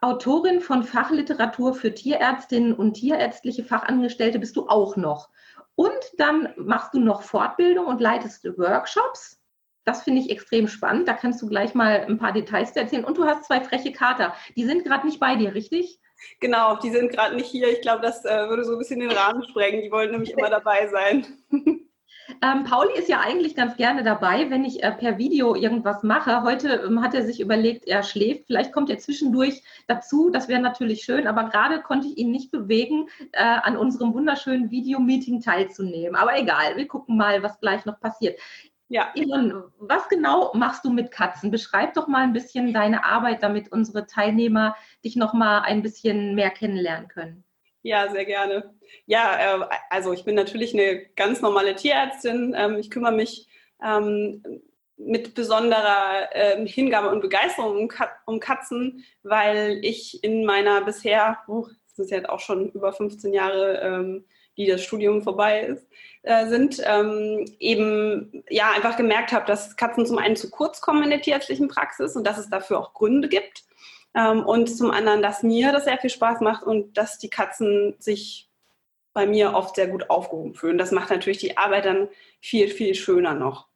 Autorin 0.00 0.60
von 0.60 0.82
Fachliteratur 0.82 1.74
für 1.74 1.94
Tierärztinnen 1.94 2.74
und 2.74 2.94
tierärztliche 2.94 3.62
Fachangestellte 3.62 4.40
bist 4.40 4.56
du 4.56 4.66
auch 4.68 4.96
noch. 4.96 5.28
Und 5.76 6.00
dann 6.18 6.52
machst 6.56 6.94
du 6.94 7.00
noch 7.00 7.22
Fortbildung 7.22 7.86
und 7.86 8.00
leitest 8.00 8.44
Workshops 8.58 9.41
Das 9.84 10.02
finde 10.02 10.20
ich 10.20 10.30
extrem 10.30 10.68
spannend. 10.68 11.08
Da 11.08 11.14
kannst 11.14 11.42
du 11.42 11.48
gleich 11.48 11.74
mal 11.74 12.04
ein 12.08 12.18
paar 12.18 12.32
Details 12.32 12.74
erzählen. 12.76 13.04
Und 13.04 13.18
du 13.18 13.24
hast 13.24 13.44
zwei 13.44 13.60
freche 13.60 13.92
Kater. 13.92 14.34
Die 14.56 14.64
sind 14.64 14.84
gerade 14.84 15.06
nicht 15.06 15.20
bei 15.20 15.36
dir, 15.36 15.54
richtig? 15.54 15.98
Genau, 16.40 16.76
die 16.76 16.90
sind 16.90 17.10
gerade 17.10 17.34
nicht 17.34 17.46
hier. 17.46 17.68
Ich 17.68 17.80
glaube, 17.80 18.02
das 18.02 18.24
äh, 18.24 18.48
würde 18.48 18.64
so 18.64 18.72
ein 18.72 18.78
bisschen 18.78 19.00
den 19.00 19.10
Rahmen 19.10 19.42
sprengen. 19.44 19.82
Die 19.82 19.90
wollen 19.90 20.12
nämlich 20.12 20.32
immer 20.32 20.50
dabei 20.50 20.88
sein. 20.88 21.26
Ähm, 22.40 22.64
Pauli 22.64 22.92
ist 22.96 23.08
ja 23.08 23.20
eigentlich 23.20 23.54
ganz 23.54 23.76
gerne 23.76 24.02
dabei, 24.02 24.48
wenn 24.50 24.64
ich 24.64 24.82
äh, 24.82 24.92
per 24.92 25.18
Video 25.18 25.54
irgendwas 25.54 26.02
mache. 26.02 26.42
Heute 26.42 26.82
ähm, 26.86 27.02
hat 27.02 27.14
er 27.14 27.24
sich 27.24 27.40
überlegt, 27.40 27.86
er 27.86 28.02
schläft. 28.02 28.46
Vielleicht 28.46 28.72
kommt 28.72 28.90
er 28.90 28.98
zwischendurch 28.98 29.62
dazu. 29.86 30.30
Das 30.30 30.48
wäre 30.48 30.60
natürlich 30.60 31.02
schön. 31.02 31.26
Aber 31.26 31.48
gerade 31.50 31.82
konnte 31.82 32.08
ich 32.08 32.18
ihn 32.18 32.30
nicht 32.30 32.50
bewegen, 32.50 33.08
äh, 33.32 33.42
an 33.42 33.76
unserem 33.76 34.14
wunderschönen 34.14 34.70
Videomeeting 34.70 35.40
teilzunehmen. 35.40 36.16
Aber 36.16 36.38
egal, 36.38 36.76
wir 36.76 36.86
gucken 36.86 37.16
mal, 37.16 37.42
was 37.42 37.60
gleich 37.60 37.84
noch 37.84 38.00
passiert. 38.00 38.38
Ja. 38.92 39.10
Ivan, 39.14 39.64
was 39.78 40.06
genau 40.10 40.52
machst 40.52 40.84
du 40.84 40.90
mit 40.90 41.10
Katzen? 41.10 41.50
Beschreib 41.50 41.94
doch 41.94 42.08
mal 42.08 42.24
ein 42.24 42.34
bisschen 42.34 42.74
deine 42.74 43.04
Arbeit, 43.04 43.42
damit 43.42 43.72
unsere 43.72 44.06
Teilnehmer 44.06 44.76
dich 45.02 45.16
noch 45.16 45.32
mal 45.32 45.60
ein 45.60 45.80
bisschen 45.80 46.34
mehr 46.34 46.50
kennenlernen 46.50 47.08
können. 47.08 47.42
Ja, 47.80 48.10
sehr 48.10 48.26
gerne. 48.26 48.74
Ja, 49.06 49.62
äh, 49.62 49.64
also 49.88 50.12
ich 50.12 50.24
bin 50.24 50.34
natürlich 50.34 50.74
eine 50.74 51.06
ganz 51.16 51.40
normale 51.40 51.74
Tierärztin. 51.74 52.54
Ähm, 52.54 52.76
ich 52.76 52.90
kümmere 52.90 53.12
mich 53.12 53.48
ähm, 53.82 54.42
mit 54.98 55.34
besonderer 55.34 56.28
ähm, 56.34 56.66
Hingabe 56.66 57.08
und 57.08 57.22
Begeisterung 57.22 57.90
um, 58.26 58.40
Katzen, 58.40 59.06
weil 59.22 59.78
ich 59.80 60.22
in 60.22 60.44
meiner 60.44 60.82
bisher, 60.82 61.38
oh, 61.48 61.66
das 61.88 61.98
ist 61.98 62.10
jetzt 62.10 62.28
auch 62.28 62.40
schon 62.40 62.68
über 62.72 62.92
15 62.92 63.32
Jahre, 63.32 64.20
die 64.56 64.66
das 64.66 64.82
Studium 64.82 65.22
vorbei 65.22 65.60
ist, 65.60 65.86
äh, 66.22 66.46
sind, 66.46 66.78
eben 67.58 68.44
ja 68.48 68.70
einfach 68.70 68.96
gemerkt 68.96 69.32
habe, 69.32 69.46
dass 69.46 69.76
Katzen 69.76 70.06
zum 70.06 70.18
einen 70.18 70.36
zu 70.36 70.50
kurz 70.50 70.80
kommen 70.80 71.02
in 71.02 71.10
der 71.10 71.22
tierärztlichen 71.22 71.68
Praxis 71.68 72.14
und 72.16 72.26
dass 72.26 72.38
es 72.38 72.48
dafür 72.48 72.78
auch 72.78 72.94
Gründe 72.94 73.28
gibt. 73.28 73.64
Ähm, 74.14 74.44
und 74.44 74.66
zum 74.68 74.90
anderen, 74.90 75.22
dass 75.22 75.42
mir 75.42 75.72
das 75.72 75.84
sehr 75.84 75.98
viel 75.98 76.10
Spaß 76.10 76.40
macht 76.40 76.62
und 76.62 76.96
dass 76.96 77.18
die 77.18 77.30
Katzen 77.30 77.94
sich 77.98 78.50
bei 79.14 79.26
mir 79.26 79.54
oft 79.54 79.76
sehr 79.76 79.88
gut 79.88 80.10
aufgehoben 80.10 80.54
fühlen. 80.54 80.78
Das 80.78 80.90
macht 80.90 81.10
natürlich 81.10 81.38
die 81.38 81.56
Arbeit 81.56 81.84
dann 81.84 82.08
viel, 82.40 82.68
viel 82.68 82.94
schöner 82.94 83.34
noch. 83.34 83.68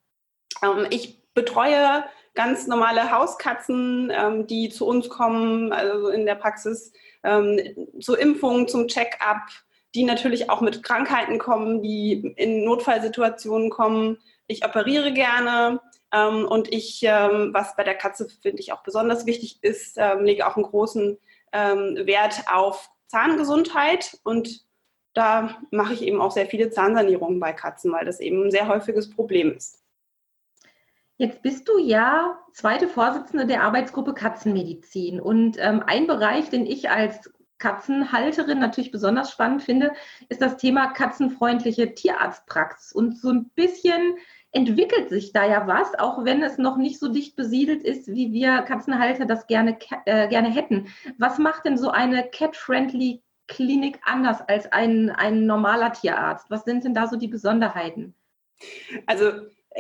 Ähm, 0.63 0.87
ich 0.91 1.23
betreue 1.35 2.05
ganz 2.35 2.67
normale 2.67 3.11
Hauskatzen, 3.11 4.13
ähm, 4.15 4.47
die 4.47 4.69
zu 4.69 4.87
uns 4.87 5.09
kommen, 5.09 5.73
also 5.73 6.09
in 6.09 6.27
der 6.27 6.35
Praxis 6.35 6.93
ähm, 7.23 7.59
zur 8.01 8.19
Impfung, 8.19 8.69
zum 8.69 8.89
Check-up, 8.89 9.49
die 9.97 10.05
natürlich 10.05 10.49
auch 10.51 10.61
mit 10.61 10.83
Krankheiten 10.83 11.39
kommen, 11.39 11.83
die 11.83 12.35
in 12.37 12.65
Notfallsituationen 12.65 13.71
kommen. 13.71 14.19
Ich 14.47 14.65
operiere 14.65 15.13
gerne, 15.13 15.81
ähm, 16.13 16.47
und 16.47 16.73
ich, 16.73 17.01
ähm, 17.03 17.51
was 17.53 17.75
bei 17.77 17.85
der 17.85 17.95
Katze 17.95 18.29
finde 18.29 18.61
ich 18.61 18.73
auch 18.73 18.83
besonders 18.83 19.27
wichtig 19.27 19.59
ist, 19.63 19.97
ähm, 19.99 20.25
lege 20.25 20.47
auch 20.47 20.57
einen 20.57 20.67
großen 20.67 21.19
Wert 21.53 22.43
auf 22.53 22.91
Zahngesundheit 23.07 24.19
und 24.25 24.67
da 25.15 25.57
mache 25.71 25.95
ich 25.95 26.03
eben 26.03 26.21
auch 26.21 26.33
sehr 26.33 26.45
viele 26.45 26.69
Zahnsanierungen 26.69 27.41
bei 27.41 27.55
Katzen, 27.55 27.91
weil 27.93 28.05
das 28.05 28.21
eben 28.21 28.45
ein 28.45 28.51
sehr 28.51 28.69
häufiges 28.69 29.09
Problem 29.09 29.53
ist. 29.53 29.83
Jetzt 31.17 31.41
bist 31.41 31.67
du 31.67 31.79
ja 31.79 32.39
zweite 32.53 32.89
Vorsitzende 32.89 33.47
der 33.47 33.63
Arbeitsgruppe 33.63 34.13
Katzenmedizin 34.13 35.19
und 35.19 35.57
ähm, 35.59 35.83
ein 35.87 36.07
Bereich, 36.07 36.51
den 36.51 36.67
ich 36.67 36.91
als 36.91 37.33
Katzenhalterin 37.59 38.59
natürlich 38.59 38.91
besonders 38.91 39.31
spannend 39.31 39.63
finde, 39.63 39.93
ist 40.29 40.43
das 40.43 40.57
Thema 40.57 40.93
katzenfreundliche 40.93 41.95
Tierarztpraxis 41.95 42.93
und 42.93 43.19
so 43.19 43.31
ein 43.31 43.51
bisschen 43.51 44.17
entwickelt 44.53 45.11
sich 45.11 45.33
da 45.33 45.47
ja 45.47 45.67
was, 45.67 45.95
auch 45.99 46.25
wenn 46.25 46.43
es 46.43 46.59
noch 46.59 46.77
nicht 46.77 46.99
so 46.99 47.09
dicht 47.09 47.37
besiedelt 47.37 47.83
ist, 47.83 48.09
wie 48.09 48.33
wir 48.33 48.63
Katzenhalter 48.63 49.27
das 49.27 49.47
gerne, 49.47 49.79
äh, 50.07 50.29
gerne 50.29 50.49
hätten. 50.49 50.89
Was 51.19 51.39
macht 51.39 51.67
denn 51.67 51.77
so 51.77 51.91
eine 51.91 52.29
cat-friendly 52.29 53.23
Klinik 53.49 54.01
anders 54.05 54.41
als 54.49 54.73
ein, 54.73 55.11
ein 55.11 55.47
normaler 55.47 55.93
Tierarzt? 55.93 56.51
Was 56.51 56.65
sind 56.65 56.85
denn 56.85 56.95
da 56.95 57.07
so 57.07 57.17
die 57.17 57.29
Besonderheiten? 57.29 58.15
Also 59.07 59.33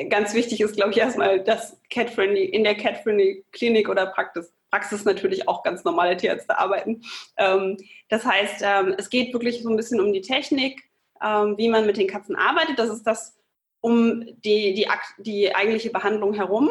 ganz 0.08 0.34
wichtig 0.34 0.60
ist, 0.60 0.76
glaube 0.76 0.92
ich, 0.92 0.98
erstmal, 0.98 1.42
dass 1.42 1.80
cat-friendly 1.90 2.44
in 2.44 2.64
der 2.64 2.74
cat-friendly 2.74 3.44
Klinik 3.52 3.88
oder 3.88 4.06
Praxis 4.06 4.52
Praxis 4.70 5.04
natürlich 5.04 5.48
auch 5.48 5.62
ganz 5.62 5.84
normale 5.84 6.16
Tierärzte 6.16 6.58
arbeiten. 6.58 7.02
Ähm, 7.36 7.78
das 8.08 8.24
heißt, 8.24 8.62
ähm, 8.62 8.94
es 8.98 9.08
geht 9.10 9.32
wirklich 9.32 9.62
so 9.62 9.70
ein 9.70 9.76
bisschen 9.76 10.00
um 10.00 10.12
die 10.12 10.20
Technik, 10.20 10.90
ähm, 11.22 11.56
wie 11.56 11.68
man 11.68 11.86
mit 11.86 11.96
den 11.96 12.08
Katzen 12.08 12.36
arbeitet. 12.36 12.78
Das 12.78 12.90
ist 12.90 13.04
das, 13.04 13.36
um 13.80 14.24
die, 14.44 14.74
die, 14.74 14.86
die 15.18 15.54
eigentliche 15.54 15.90
Behandlung 15.90 16.34
herum. 16.34 16.70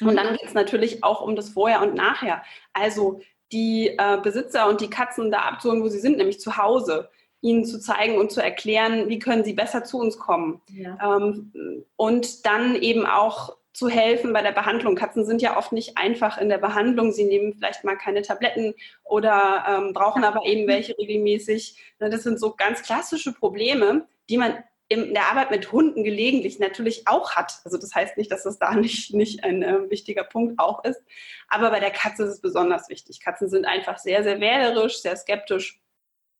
Und 0.00 0.12
mhm. 0.12 0.16
dann 0.16 0.32
geht 0.36 0.46
es 0.46 0.54
natürlich 0.54 1.04
auch 1.04 1.20
um 1.20 1.36
das 1.36 1.50
Vorher 1.50 1.80
und 1.80 1.94
Nachher. 1.94 2.42
Also 2.72 3.20
die 3.52 3.94
äh, 3.96 4.18
Besitzer 4.22 4.68
und 4.68 4.80
die 4.80 4.90
Katzen 4.90 5.30
da 5.30 5.40
abzuholen, 5.40 5.82
wo 5.82 5.88
sie 5.88 6.00
sind, 6.00 6.18
nämlich 6.18 6.40
zu 6.40 6.56
Hause, 6.56 7.08
ihnen 7.44 7.64
zu 7.66 7.78
zeigen 7.78 8.16
und 8.16 8.32
zu 8.32 8.42
erklären, 8.42 9.08
wie 9.08 9.18
können 9.18 9.44
sie 9.44 9.52
besser 9.52 9.84
zu 9.84 9.98
uns 9.98 10.18
kommen. 10.18 10.62
Ja. 10.72 11.18
Ähm, 11.18 11.52
und 11.96 12.46
dann 12.46 12.74
eben 12.74 13.06
auch 13.06 13.56
zu 13.74 13.88
helfen 13.88 14.32
bei 14.32 14.40
der 14.40 14.52
Behandlung. 14.52 14.94
Katzen 14.94 15.26
sind 15.26 15.42
ja 15.42 15.58
oft 15.58 15.72
nicht 15.72 15.98
einfach 15.98 16.38
in 16.38 16.48
der 16.48 16.58
Behandlung. 16.58 17.12
Sie 17.12 17.24
nehmen 17.24 17.54
vielleicht 17.54 17.84
mal 17.84 17.96
keine 17.96 18.22
Tabletten 18.22 18.74
oder 19.02 19.64
ähm, 19.68 19.92
brauchen 19.92 20.24
aber 20.24 20.46
eben 20.46 20.66
welche 20.66 20.96
regelmäßig. 20.96 21.76
Das 21.98 22.22
sind 22.22 22.40
so 22.40 22.54
ganz 22.54 22.82
klassische 22.82 23.32
Probleme, 23.32 24.06
die 24.30 24.38
man 24.38 24.54
in 24.88 25.12
der 25.12 25.26
Arbeit 25.30 25.50
mit 25.50 25.72
Hunden 25.72 26.04
gelegentlich 26.04 26.58
natürlich 26.60 27.08
auch 27.08 27.32
hat. 27.32 27.60
Also 27.64 27.76
das 27.76 27.94
heißt 27.94 28.16
nicht, 28.16 28.30
dass 28.30 28.44
das 28.44 28.58
da 28.58 28.74
nicht, 28.74 29.12
nicht 29.12 29.44
ein 29.44 29.62
äh, 29.62 29.90
wichtiger 29.90 30.24
Punkt 30.24 30.58
auch 30.58 30.84
ist. 30.84 31.02
Aber 31.48 31.70
bei 31.70 31.80
der 31.80 31.90
Katze 31.90 32.24
ist 32.24 32.30
es 32.30 32.40
besonders 32.40 32.88
wichtig. 32.88 33.20
Katzen 33.20 33.48
sind 33.48 33.66
einfach 33.66 33.98
sehr, 33.98 34.22
sehr 34.22 34.40
wählerisch, 34.40 35.02
sehr 35.02 35.16
skeptisch 35.16 35.80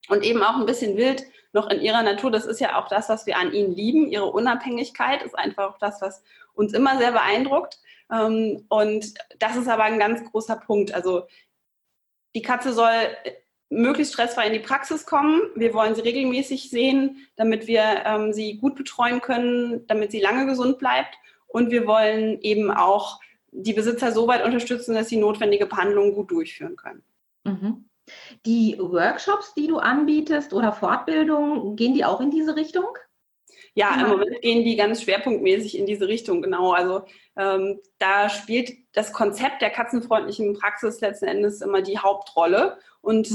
und 0.08 0.25
eben 0.25 0.42
auch 0.42 0.56
ein 0.56 0.66
bisschen 0.66 0.96
wild 0.96 1.25
noch 1.52 1.70
in 1.70 1.80
ihrer 1.80 2.02
Natur. 2.02 2.30
Das 2.30 2.46
ist 2.46 2.61
ja 2.61 2.78
auch 2.78 2.88
das, 2.88 3.08
was 3.08 3.26
wir 3.26 3.38
an 3.38 3.52
ihnen 3.52 3.75
lieben. 3.75 4.08
Ihre 4.08 4.30
Unabhängigkeit 4.30 5.23
ist 5.23 5.38
einfach 5.38 5.75
auch 5.75 5.78
das, 5.78 6.02
was 6.02 6.23
uns 6.54 6.73
immer 6.73 6.99
sehr 6.99 7.12
beeindruckt. 7.12 7.78
Ähm, 8.12 8.64
und 8.68 9.14
das 9.38 9.56
ist 9.56 9.68
aber 9.68 9.84
ein 9.84 9.99
ganz 9.99 10.28
großer 10.30 10.56
Punkt. 10.56 10.92
Also 10.92 11.26
die 12.34 12.42
Katze 12.42 12.73
soll 12.73 12.90
möglichst 13.70 14.14
stressfrei 14.14 14.49
in 14.49 14.52
die 14.52 14.58
Praxis 14.58 15.06
kommen. 15.06 15.42
Wir 15.54 15.75
wollen 15.75 15.94
sie 15.94 16.02
regelmäßig 16.02 16.70
sehen, 16.70 17.26
damit 17.37 17.66
wir 17.66 18.02
ähm, 18.04 18.32
sie 18.32 18.58
gut 18.58 18.75
betreuen 18.75 19.20
können, 19.20 19.87
damit 19.87 20.11
sie 20.11 20.20
lange 20.20 20.46
gesund 20.46 20.78
bleibt. 20.78 21.16
Und 21.46 21.70
wir 21.70 21.87
wollen 21.87 22.40
eben 22.40 22.70
auch 22.70 23.20
die 23.52 23.73
Besitzer 23.73 24.11
so 24.12 24.26
weit 24.26 24.44
unterstützen, 24.44 24.94
dass 24.94 25.08
sie 25.08 25.16
notwendige 25.16 25.66
Behandlungen 25.66 26.14
gut 26.14 26.30
durchführen 26.30 26.76
können. 26.76 27.04
Mhm. 27.44 27.88
Die 28.44 28.76
Workshops, 28.78 29.54
die 29.54 29.66
du 29.66 29.78
anbietest 29.78 30.52
oder 30.52 30.73
Fortbildungen, 30.73 31.76
gehen 31.76 31.94
die 31.94 32.04
auch 32.04 32.20
in 32.20 32.30
diese 32.30 32.56
Richtung? 32.56 32.87
Ja, 33.75 34.00
im. 34.00 34.08
Moment 34.08 34.40
gehen 34.40 34.64
die 34.64 34.76
ganz 34.76 35.02
schwerpunktmäßig 35.02 35.78
in 35.78 35.87
diese 35.87 36.06
Richtung, 36.06 36.42
genau. 36.42 36.73
Also 36.73 37.02
ähm, 37.37 37.80
da 37.99 38.28
spielt 38.28 38.73
das 38.92 39.12
Konzept 39.12 39.62
der 39.62 39.70
katzenfreundlichen 39.70 40.54
Praxis 40.54 41.00
letzten 41.00 41.26
Endes 41.26 41.61
immer 41.61 41.82
die 41.82 41.99
Hauptrolle. 41.99 42.78
Und 43.00 43.28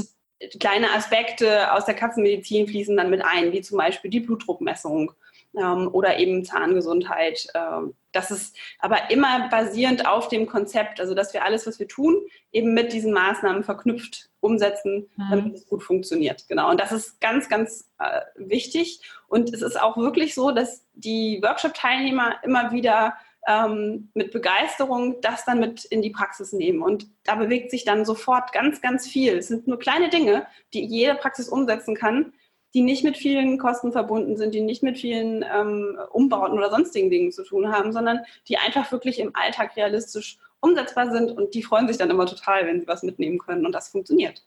kleine 0.58 0.92
Aspekte 0.92 1.72
aus 1.72 1.84
der 1.84 1.94
Katzenmedizin 1.94 2.66
fließen 2.66 2.96
dann 2.96 3.10
mit 3.10 3.22
ein, 3.22 3.52
wie 3.52 3.60
zum 3.60 3.76
Beispiel 3.76 4.10
die 4.10 4.20
Blutdruckmessung 4.20 5.12
ähm, 5.58 5.88
oder 5.92 6.18
eben 6.18 6.44
Zahngesundheit. 6.44 7.46
Ähm, 7.54 7.94
das 8.12 8.30
ist 8.30 8.56
aber 8.78 9.10
immer 9.10 9.48
basierend 9.50 10.06
auf 10.06 10.28
dem 10.28 10.46
Konzept, 10.46 11.00
also 11.00 11.14
dass 11.14 11.34
wir 11.34 11.44
alles, 11.44 11.66
was 11.66 11.78
wir 11.78 11.88
tun, 11.88 12.16
eben 12.50 12.72
mit 12.72 12.94
diesen 12.94 13.12
Maßnahmen 13.12 13.62
verknüpft 13.62 14.29
umsetzen, 14.40 15.08
mhm. 15.16 15.30
damit 15.30 15.54
es 15.54 15.66
gut 15.66 15.82
funktioniert. 15.82 16.46
Genau. 16.48 16.70
Und 16.70 16.80
das 16.80 16.92
ist 16.92 17.20
ganz, 17.20 17.48
ganz 17.48 17.90
äh, 17.98 18.20
wichtig. 18.36 19.00
Und 19.28 19.52
es 19.52 19.62
ist 19.62 19.80
auch 19.80 19.96
wirklich 19.96 20.34
so, 20.34 20.50
dass 20.50 20.84
die 20.94 21.40
Workshop-Teilnehmer 21.42 22.36
immer 22.42 22.72
wieder 22.72 23.14
ähm, 23.46 24.10
mit 24.14 24.32
Begeisterung 24.32 25.20
das 25.20 25.44
dann 25.44 25.60
mit 25.60 25.84
in 25.84 26.02
die 26.02 26.10
Praxis 26.10 26.52
nehmen. 26.52 26.82
Und 26.82 27.06
da 27.24 27.36
bewegt 27.36 27.70
sich 27.70 27.84
dann 27.84 28.04
sofort 28.04 28.52
ganz, 28.52 28.80
ganz 28.80 29.06
viel. 29.06 29.38
Es 29.38 29.48
sind 29.48 29.66
nur 29.66 29.78
kleine 29.78 30.08
Dinge, 30.08 30.46
die 30.74 30.84
jede 30.84 31.14
Praxis 31.14 31.48
umsetzen 31.48 31.94
kann, 31.94 32.32
die 32.74 32.82
nicht 32.82 33.02
mit 33.02 33.16
vielen 33.16 33.58
Kosten 33.58 33.92
verbunden 33.92 34.36
sind, 34.36 34.54
die 34.54 34.60
nicht 34.60 34.82
mit 34.82 34.98
vielen 34.98 35.44
ähm, 35.52 35.98
Umbauten 36.12 36.56
oder 36.56 36.70
sonstigen 36.70 37.10
Dingen 37.10 37.32
zu 37.32 37.42
tun 37.44 37.72
haben, 37.72 37.92
sondern 37.92 38.20
die 38.46 38.58
einfach 38.58 38.92
wirklich 38.92 39.18
im 39.18 39.34
Alltag 39.34 39.76
realistisch 39.76 40.38
umsetzbar 40.60 41.10
sind 41.10 41.30
und 41.30 41.54
die 41.54 41.62
freuen 41.62 41.88
sich 41.88 41.96
dann 41.96 42.10
immer 42.10 42.26
total, 42.26 42.66
wenn 42.66 42.80
sie 42.80 42.86
was 42.86 43.02
mitnehmen 43.02 43.38
können 43.38 43.66
und 43.66 43.72
das 43.72 43.88
funktioniert. 43.88 44.44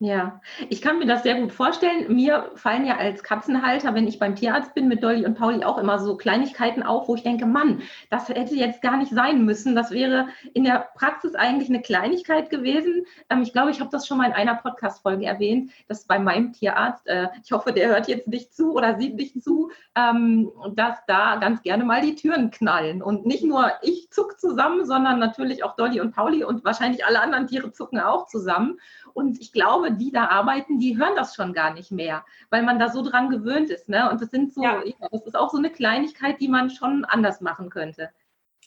Ja, 0.00 0.40
ich 0.68 0.80
kann 0.80 1.00
mir 1.00 1.06
das 1.06 1.24
sehr 1.24 1.40
gut 1.40 1.50
vorstellen. 1.50 2.14
Mir 2.14 2.52
fallen 2.54 2.86
ja 2.86 2.98
als 2.98 3.24
Katzenhalter, 3.24 3.94
wenn 3.94 4.06
ich 4.06 4.20
beim 4.20 4.36
Tierarzt 4.36 4.72
bin, 4.72 4.86
mit 4.86 5.02
Dolly 5.02 5.26
und 5.26 5.36
Pauli 5.36 5.64
auch 5.64 5.76
immer 5.76 5.98
so 5.98 6.16
Kleinigkeiten 6.16 6.84
auf, 6.84 7.08
wo 7.08 7.16
ich 7.16 7.24
denke, 7.24 7.46
Mann, 7.46 7.82
das 8.08 8.28
hätte 8.28 8.54
jetzt 8.54 8.80
gar 8.80 8.96
nicht 8.96 9.10
sein 9.10 9.44
müssen. 9.44 9.74
Das 9.74 9.90
wäre 9.90 10.28
in 10.54 10.62
der 10.62 10.88
Praxis 10.94 11.34
eigentlich 11.34 11.68
eine 11.68 11.82
Kleinigkeit 11.82 12.48
gewesen. 12.48 13.06
Ähm, 13.28 13.42
ich 13.42 13.52
glaube, 13.52 13.72
ich 13.72 13.80
habe 13.80 13.90
das 13.90 14.06
schon 14.06 14.18
mal 14.18 14.26
in 14.26 14.34
einer 14.34 14.54
Podcast-Folge 14.54 15.26
erwähnt, 15.26 15.72
dass 15.88 16.04
bei 16.04 16.20
meinem 16.20 16.52
Tierarzt, 16.52 17.04
äh, 17.08 17.26
ich 17.42 17.50
hoffe, 17.50 17.72
der 17.72 17.88
hört 17.88 18.06
jetzt 18.06 18.28
nicht 18.28 18.54
zu 18.54 18.74
oder 18.74 18.98
sieht 18.98 19.16
nicht 19.16 19.42
zu, 19.42 19.72
ähm, 19.96 20.52
dass 20.76 21.04
da 21.08 21.34
ganz 21.36 21.60
gerne 21.62 21.84
mal 21.84 22.02
die 22.02 22.14
Türen 22.14 22.52
knallen. 22.52 23.02
Und 23.02 23.26
nicht 23.26 23.42
nur 23.42 23.72
ich 23.82 24.10
zuck 24.12 24.38
zusammen, 24.38 24.86
sondern 24.86 25.18
natürlich 25.18 25.64
auch 25.64 25.74
Dolly 25.74 26.00
und 26.00 26.14
Pauli 26.14 26.44
und 26.44 26.64
wahrscheinlich 26.64 27.04
alle 27.04 27.20
anderen 27.20 27.48
Tiere 27.48 27.72
zucken 27.72 27.98
auch 27.98 28.28
zusammen. 28.28 28.78
Und 29.18 29.40
ich 29.40 29.50
glaube, 29.50 29.90
die 29.90 30.12
da 30.12 30.26
arbeiten, 30.26 30.78
die 30.78 30.96
hören 30.96 31.16
das 31.16 31.34
schon 31.34 31.52
gar 31.52 31.74
nicht 31.74 31.90
mehr, 31.90 32.24
weil 32.50 32.62
man 32.62 32.78
da 32.78 32.88
so 32.88 33.02
dran 33.02 33.30
gewöhnt 33.30 33.68
ist. 33.68 33.88
Ne? 33.88 34.08
Und 34.08 34.22
das 34.22 34.30
sind 34.30 34.54
so, 34.54 34.62
ja. 34.62 34.80
das 35.10 35.26
ist 35.26 35.36
auch 35.36 35.50
so 35.50 35.58
eine 35.58 35.70
Kleinigkeit, 35.70 36.40
die 36.40 36.46
man 36.46 36.70
schon 36.70 37.04
anders 37.04 37.40
machen 37.40 37.68
könnte. 37.68 38.10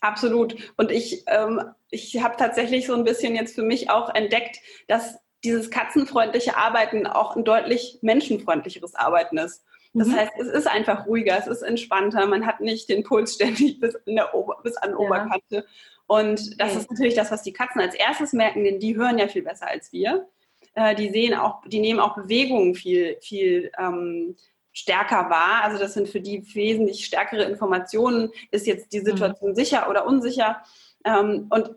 Absolut. 0.02 0.58
Und 0.76 0.92
ich, 0.92 1.24
ähm, 1.28 1.62
ich 1.90 2.22
habe 2.22 2.36
tatsächlich 2.36 2.86
so 2.86 2.94
ein 2.96 3.06
bisschen 3.06 3.34
jetzt 3.34 3.56
für 3.56 3.64
mich 3.64 3.90
auch 3.90 4.14
entdeckt, 4.14 4.58
dass 4.90 5.20
dieses 5.46 5.72
katzenfreundliche 5.72 6.58
Arbeiten 6.58 7.08
auch 7.08 7.38
ein 7.38 7.46
deutlich 7.46 8.00
menschenfreundlicheres 8.02 8.94
Arbeiten 8.96 9.38
ist. 9.38 9.64
Das 9.94 10.10
mhm. 10.10 10.18
heißt, 10.18 10.34
es 10.38 10.48
ist 10.48 10.68
einfach 10.68 11.08
ruhiger, 11.08 11.38
es 11.38 11.48
ist 11.48 11.62
entspannter, 11.62 12.28
man 12.28 12.46
hat 12.46 12.60
nicht 12.60 12.90
den 12.90 13.04
Puls 13.04 13.36
ständig 13.36 13.80
bis, 13.80 13.94
bis 14.04 14.76
an 14.76 14.90
ja. 14.90 14.98
Oberkante. 14.98 15.66
Und 16.08 16.60
das 16.60 16.72
okay. 16.72 16.80
ist 16.80 16.92
natürlich 16.92 17.16
das, 17.16 17.32
was 17.32 17.42
die 17.42 17.54
Katzen 17.54 17.80
als 17.80 17.96
erstes 17.96 18.34
merken, 18.34 18.66
denn 18.66 18.82
die 18.82 18.98
hören 18.98 19.18
ja 19.18 19.30
viel 19.30 19.44
besser 19.44 19.70
als 19.70 19.94
wir. 19.94 20.28
Äh, 20.74 20.96
die 20.96 21.10
sehen 21.10 21.34
auch, 21.34 21.62
die 21.68 21.80
nehmen 21.80 22.00
auch 22.00 22.16
Bewegungen 22.16 22.76
viel, 22.76 23.18
viel 23.22 23.72
ähm, 23.78 24.36
stärker 24.74 25.30
wahr. 25.30 25.64
Also 25.64 25.78
das 25.78 25.94
sind 25.94 26.08
für 26.08 26.22
die 26.22 26.44
wesentlich 26.56 27.06
stärkere 27.06 27.44
Informationen. 27.44 28.32
Ist 28.52 28.68
jetzt 28.68 28.94
die 28.94 29.02
Situation 29.02 29.52
mhm. 29.52 29.56
sicher 29.56 29.90
oder 29.90 30.06
unsicher? 30.06 30.64
Ähm, 31.04 31.48
und 31.50 31.76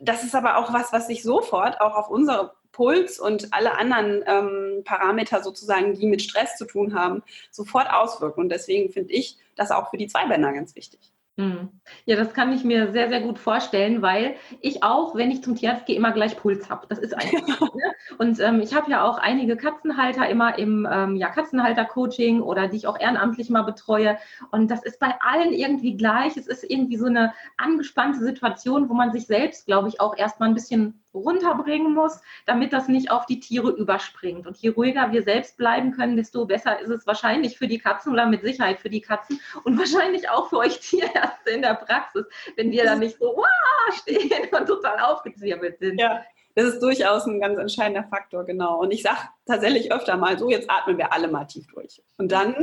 das 0.00 0.24
ist 0.24 0.34
aber 0.34 0.58
auch 0.58 0.72
was, 0.72 0.92
was 0.92 1.06
sich 1.06 1.22
sofort 1.22 1.80
auch 1.80 1.94
auf 1.94 2.10
unsere 2.10 2.54
Puls 2.72 3.20
und 3.20 3.54
alle 3.54 3.78
anderen 3.78 4.24
ähm, 4.26 4.82
Parameter 4.84 5.42
sozusagen, 5.42 5.94
die 5.94 6.06
mit 6.06 6.22
Stress 6.22 6.56
zu 6.56 6.66
tun 6.66 6.94
haben, 6.94 7.22
sofort 7.52 7.88
auswirken. 7.88 8.40
Und 8.40 8.48
deswegen 8.48 8.92
finde 8.92 9.12
ich 9.12 9.38
das 9.54 9.70
auch 9.70 9.90
für 9.90 9.96
die 9.96 10.08
Zweibänder 10.08 10.52
ganz 10.52 10.74
wichtig. 10.74 11.12
Hm. 11.36 11.80
Ja, 12.04 12.14
das 12.14 12.32
kann 12.32 12.52
ich 12.52 12.62
mir 12.62 12.92
sehr, 12.92 13.08
sehr 13.08 13.20
gut 13.20 13.40
vorstellen, 13.40 14.02
weil 14.02 14.36
ich 14.60 14.84
auch, 14.84 15.16
wenn 15.16 15.32
ich 15.32 15.42
zum 15.42 15.56
Tierarzt 15.56 15.84
gehe, 15.84 15.96
immer 15.96 16.12
gleich 16.12 16.36
Puls 16.36 16.70
habe. 16.70 16.86
Das 16.88 17.00
ist 17.00 17.12
einfach. 17.18 17.60
ne? 17.74 17.92
Und 18.18 18.38
ähm, 18.38 18.60
ich 18.60 18.72
habe 18.72 18.88
ja 18.90 19.02
auch 19.02 19.18
einige 19.18 19.56
Katzenhalter 19.56 20.28
immer 20.28 20.56
im 20.58 20.86
ähm, 20.90 21.16
ja, 21.16 21.30
Katzenhalter-Coaching 21.30 22.40
oder 22.40 22.68
die 22.68 22.76
ich 22.76 22.86
auch 22.86 23.00
ehrenamtlich 23.00 23.50
mal 23.50 23.62
betreue. 23.62 24.16
Und 24.52 24.70
das 24.70 24.84
ist 24.84 25.00
bei 25.00 25.12
allen 25.20 25.52
irgendwie 25.52 25.96
gleich. 25.96 26.36
Es 26.36 26.46
ist 26.46 26.62
irgendwie 26.62 26.96
so 26.98 27.06
eine 27.06 27.34
angespannte 27.56 28.20
Situation, 28.20 28.88
wo 28.88 28.94
man 28.94 29.10
sich 29.10 29.26
selbst, 29.26 29.66
glaube 29.66 29.88
ich, 29.88 30.00
auch 30.00 30.16
erstmal 30.16 30.48
ein 30.50 30.54
bisschen 30.54 31.03
runterbringen 31.14 31.94
muss, 31.94 32.20
damit 32.46 32.72
das 32.72 32.88
nicht 32.88 33.10
auf 33.10 33.26
die 33.26 33.40
Tiere 33.40 33.70
überspringt. 33.70 34.46
Und 34.46 34.56
je 34.58 34.70
ruhiger 34.70 35.12
wir 35.12 35.22
selbst 35.22 35.56
bleiben 35.56 35.92
können, 35.92 36.16
desto 36.16 36.44
besser 36.44 36.80
ist 36.80 36.90
es 36.90 37.06
wahrscheinlich 37.06 37.56
für 37.56 37.68
die 37.68 37.78
Katzen 37.78 38.12
oder 38.12 38.26
mit 38.26 38.42
Sicherheit 38.42 38.80
für 38.80 38.90
die 38.90 39.00
Katzen 39.00 39.40
und 39.64 39.78
wahrscheinlich 39.78 40.28
auch 40.28 40.48
für 40.48 40.58
euch 40.58 40.80
Tierärzte 40.80 41.50
in 41.50 41.62
der 41.62 41.74
Praxis, 41.74 42.26
wenn 42.56 42.70
wir 42.70 42.84
dann 42.84 42.98
nicht 42.98 43.18
so 43.18 43.26
Wah! 43.36 43.92
stehen 43.92 44.48
und 44.50 44.66
total 44.66 44.98
aufgezwirbelt 45.00 45.78
sind. 45.78 46.00
Ja. 46.00 46.24
Das 46.54 46.66
ist 46.66 46.80
durchaus 46.80 47.26
ein 47.26 47.40
ganz 47.40 47.58
entscheidender 47.58 48.04
Faktor, 48.04 48.44
genau. 48.44 48.80
Und 48.80 48.92
ich 48.92 49.02
sage 49.02 49.18
tatsächlich 49.44 49.92
öfter 49.92 50.16
mal 50.16 50.38
so, 50.38 50.48
jetzt 50.50 50.70
atmen 50.70 50.98
wir 50.98 51.12
alle 51.12 51.26
mal 51.28 51.46
tief 51.46 51.66
durch. 51.66 52.00
Und 52.16 52.30
dann 52.30 52.54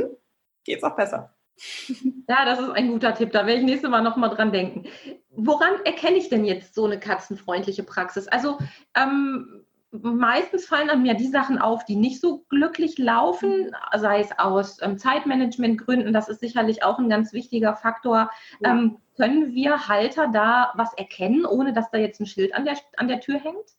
geht 0.64 0.78
es 0.78 0.82
auch 0.82 0.96
besser. 0.96 1.34
Ja, 2.28 2.44
das 2.44 2.60
ist 2.60 2.70
ein 2.70 2.88
guter 2.88 3.14
Tipp. 3.14 3.32
Da 3.32 3.46
werde 3.46 3.60
ich 3.60 3.66
nächstes 3.66 3.90
Mal 3.90 4.02
nochmal 4.02 4.30
dran 4.30 4.52
denken. 4.52 4.88
Woran 5.34 5.74
erkenne 5.84 6.16
ich 6.16 6.28
denn 6.28 6.44
jetzt 6.44 6.74
so 6.74 6.84
eine 6.84 7.00
katzenfreundliche 7.00 7.82
Praxis? 7.82 8.28
Also 8.28 8.58
ähm, 8.94 9.64
meistens 9.90 10.66
fallen 10.66 10.90
an 10.90 11.02
mir 11.02 11.14
die 11.14 11.28
Sachen 11.28 11.58
auf, 11.58 11.84
die 11.84 11.96
nicht 11.96 12.20
so 12.20 12.44
glücklich 12.48 12.98
laufen, 12.98 13.74
sei 13.96 14.20
es 14.20 14.38
aus 14.38 14.80
ähm, 14.82 14.98
Zeitmanagementgründen. 14.98 16.12
Das 16.12 16.28
ist 16.28 16.40
sicherlich 16.40 16.82
auch 16.82 16.98
ein 16.98 17.08
ganz 17.08 17.32
wichtiger 17.32 17.76
Faktor. 17.76 18.30
Ja. 18.60 18.72
Ähm, 18.72 18.98
können 19.16 19.54
wir 19.54 19.88
Halter 19.88 20.28
da 20.32 20.72
was 20.74 20.94
erkennen, 20.94 21.44
ohne 21.44 21.72
dass 21.72 21.90
da 21.90 21.98
jetzt 21.98 22.20
ein 22.20 22.26
Schild 22.26 22.54
an 22.54 22.64
der, 22.64 22.78
an 22.96 23.08
der 23.08 23.20
Tür 23.20 23.38
hängt? 23.38 23.76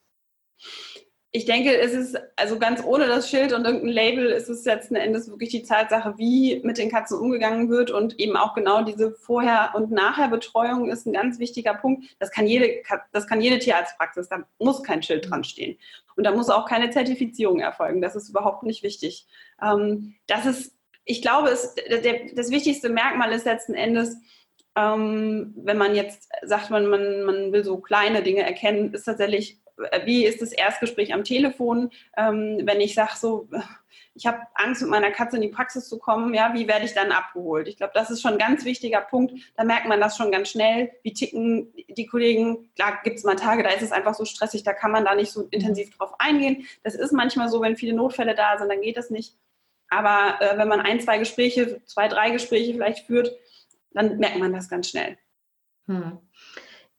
Ich 1.36 1.46
denke, 1.46 1.76
es 1.76 1.94
ist, 1.94 2.16
also 2.36 2.60
ganz 2.60 2.84
ohne 2.84 3.08
das 3.08 3.28
Schild 3.28 3.54
und 3.54 3.66
irgendein 3.66 3.90
Label, 3.90 4.28
ist 4.28 4.50
es 4.50 4.66
letzten 4.66 4.96
Endes 4.96 5.28
wirklich 5.32 5.50
die 5.50 5.64
Tatsache, 5.64 6.14
wie 6.18 6.62
mit 6.64 6.78
den 6.78 6.92
Katzen 6.92 7.18
umgegangen 7.18 7.72
wird 7.72 7.90
und 7.90 8.20
eben 8.20 8.38
auch 8.38 8.54
genau 8.54 8.84
diese 8.84 9.12
Vorher- 9.12 9.72
und 9.74 9.92
Nachher-Betreuung 9.92 10.92
ist 10.92 11.08
ein 11.08 11.14
ganz 11.14 11.40
wichtiger 11.40 11.74
Punkt. 11.74 12.06
Das 12.20 12.30
kann 12.30 12.46
jede, 12.46 12.84
das 13.12 13.26
kann 13.26 13.42
jede 13.42 13.58
Tierarztpraxis, 13.58 14.30
da 14.30 14.44
muss 14.60 14.84
kein 14.84 15.02
Schild 15.02 15.28
dran 15.28 15.44
stehen. 15.44 15.80
Und 16.16 16.24
da 16.24 16.32
muss 16.32 16.52
auch 16.52 16.68
keine 16.68 16.92
Zertifizierung 16.92 17.62
erfolgen. 17.62 18.00
Das 18.00 18.16
ist 18.16 18.30
überhaupt 18.30 18.62
nicht 18.62 18.84
wichtig. 18.84 19.26
Ähm, 19.60 20.14
das 20.28 20.46
ist, 20.46 20.76
ich 21.04 21.24
glaube, 21.24 21.58
der, 21.90 22.36
das 22.36 22.52
wichtigste 22.52 22.90
Merkmal 22.90 23.32
ist 23.32 23.46
letzten 23.46 23.74
Endes, 23.74 24.18
ähm, 24.76 25.56
wenn 25.58 25.80
man 25.80 25.96
jetzt 25.96 26.30
sagt, 26.44 26.70
man, 26.70 26.86
man, 26.86 27.24
man 27.24 27.52
will 27.52 27.64
so 27.64 27.78
kleine 27.78 28.22
Dinge 28.22 28.44
erkennen, 28.44 28.94
ist 28.94 29.06
tatsächlich 29.06 29.63
wie 30.06 30.26
ist 30.26 30.42
das 30.42 30.52
Erstgespräch 30.52 31.14
am 31.14 31.24
Telefon, 31.24 31.92
ähm, 32.18 32.62
wenn 32.64 32.82
ich 32.82 32.94
sage 32.94 33.14
so, 33.16 33.48
ich 34.16 34.26
habe 34.28 34.40
Angst, 34.54 34.82
mit 34.82 34.92
meiner 34.92 35.12
Katze 35.12 35.38
in 35.38 35.42
die 35.42 35.48
Praxis 35.48 35.90
zu 35.90 35.98
kommen, 35.98 36.34
ja, 36.34 36.54
wie 36.54 36.68
werde 36.68 36.86
ich 36.86 36.94
dann 36.94 37.12
abgeholt? 37.12 37.68
Ich 37.68 37.78
glaube, 37.78 37.94
das 37.96 38.12
ist 38.12 38.22
schon 38.22 38.34
ein 38.34 38.38
ganz 38.38 38.64
wichtiger 38.64 39.02
Punkt. 39.02 39.34
Da 39.56 39.64
merkt 39.64 39.88
man 39.88 40.00
das 40.00 40.18
schon 40.18 40.32
ganz 40.32 40.50
schnell. 40.50 40.92
Wie 41.02 41.14
ticken 41.14 41.74
die 41.90 42.06
Kollegen? 42.06 42.70
Klar, 42.76 43.00
gibt 43.04 43.18
es 43.18 43.24
mal 43.24 43.36
Tage, 43.36 43.64
da 43.64 43.70
ist 43.70 43.82
es 43.82 43.92
einfach 43.92 44.14
so 44.14 44.26
stressig, 44.26 44.64
da 44.64 44.74
kann 44.74 44.92
man 44.92 45.06
da 45.06 45.16
nicht 45.16 45.32
so 45.32 45.48
intensiv 45.50 45.96
drauf 45.98 46.14
eingehen. 46.20 46.68
Das 46.84 46.94
ist 46.94 47.12
manchmal 47.12 47.50
so, 47.50 47.62
wenn 47.62 47.76
viele 47.76 47.94
Notfälle 47.94 48.36
da 48.36 48.58
sind, 48.58 48.70
dann 48.70 48.82
geht 48.82 48.98
das 48.98 49.10
nicht. 49.10 49.36
Aber 49.90 50.42
äh, 50.42 50.58
wenn 50.58 50.68
man 50.68 50.82
ein, 50.82 51.00
zwei 51.02 51.18
Gespräche, 51.18 51.84
zwei, 51.86 52.08
drei 52.08 52.32
Gespräche 52.32 52.74
vielleicht 52.74 53.06
führt, 53.06 53.32
dann 53.92 54.18
merkt 54.18 54.38
man 54.38 54.54
das 54.54 54.70
ganz 54.70 54.90
schnell. 54.90 55.18
Hm. 55.88 56.20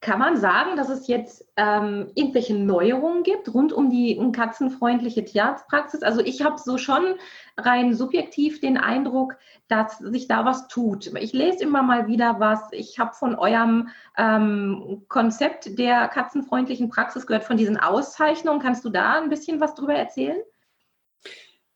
Kann 0.04 0.18
man 0.18 0.36
sagen, 0.36 0.76
dass 0.76 0.90
es 0.90 1.06
jetzt 1.06 1.46
ähm, 1.56 2.10
irgendwelche 2.14 2.54
Neuerungen 2.54 3.22
gibt 3.22 3.54
rund 3.54 3.72
um 3.72 3.88
die 3.88 4.20
katzenfreundliche 4.32 5.24
Tierarztpraxis? 5.24 6.02
Also 6.02 6.20
ich 6.20 6.44
habe 6.44 6.58
so 6.58 6.76
schon 6.76 7.14
rein 7.56 7.94
subjektiv 7.94 8.60
den 8.60 8.76
Eindruck, 8.76 9.38
dass 9.66 9.96
sich 9.96 10.28
da 10.28 10.44
was 10.44 10.68
tut. 10.68 11.06
Ich 11.18 11.32
lese 11.32 11.62
immer 11.62 11.82
mal 11.82 12.06
wieder 12.06 12.36
was. 12.38 12.60
Ich 12.72 12.98
habe 12.98 13.14
von 13.14 13.34
eurem 13.34 13.88
ähm, 14.18 15.06
Konzept 15.08 15.78
der 15.78 16.08
katzenfreundlichen 16.08 16.90
Praxis 16.90 17.26
gehört, 17.26 17.44
von 17.44 17.56
diesen 17.56 17.78
Auszeichnungen. 17.78 18.60
Kannst 18.60 18.84
du 18.84 18.90
da 18.90 19.22
ein 19.22 19.30
bisschen 19.30 19.58
was 19.58 19.74
drüber 19.74 19.94
erzählen? 19.94 20.36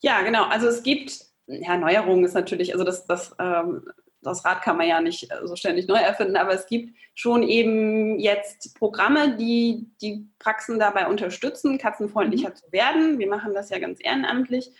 Ja, 0.00 0.20
genau. 0.20 0.44
Also 0.44 0.68
es 0.68 0.82
gibt 0.82 1.24
ja, 1.46 1.78
Neuerungen 1.78 2.24
ist 2.24 2.34
natürlich, 2.34 2.74
also 2.74 2.84
das, 2.84 3.06
das 3.06 3.34
ähm, 3.38 3.90
das 4.22 4.44
Rad 4.44 4.62
kann 4.62 4.76
man 4.76 4.88
ja 4.88 5.00
nicht 5.00 5.30
äh, 5.30 5.46
so 5.46 5.56
ständig 5.56 5.86
neu 5.86 5.98
erfinden, 5.98 6.36
aber 6.36 6.52
es 6.52 6.66
gibt 6.66 6.96
schon 7.14 7.42
eben 7.42 8.18
jetzt 8.18 8.76
Programme, 8.76 9.36
die 9.36 9.90
die 10.00 10.28
Praxen 10.38 10.78
dabei 10.78 11.06
unterstützen, 11.06 11.78
katzenfreundlicher 11.78 12.50
mhm. 12.50 12.54
zu 12.56 12.72
werden. 12.72 13.18
Wir 13.18 13.28
machen 13.28 13.54
das 13.54 13.70
ja 13.70 13.78
ganz 13.78 13.98
ehrenamtlich. 14.02 14.72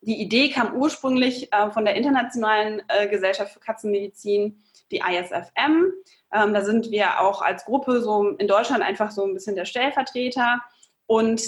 Die 0.00 0.20
Idee 0.20 0.50
kam 0.50 0.74
ursprünglich 0.74 1.52
äh, 1.52 1.70
von 1.70 1.84
der 1.84 1.96
Internationalen 1.96 2.82
äh, 2.88 3.08
Gesellschaft 3.08 3.52
für 3.52 3.60
Katzenmedizin, 3.60 4.62
die 4.90 4.98
ISFM. 4.98 5.92
Ähm, 6.32 6.52
da 6.52 6.62
sind 6.62 6.90
wir 6.90 7.20
auch 7.20 7.40
als 7.42 7.64
Gruppe 7.64 8.02
so 8.02 8.28
in 8.36 8.46
Deutschland 8.46 8.82
einfach 8.82 9.10
so 9.10 9.24
ein 9.24 9.32
bisschen 9.32 9.56
der 9.56 9.64
Stellvertreter. 9.64 10.60
Und 11.06 11.42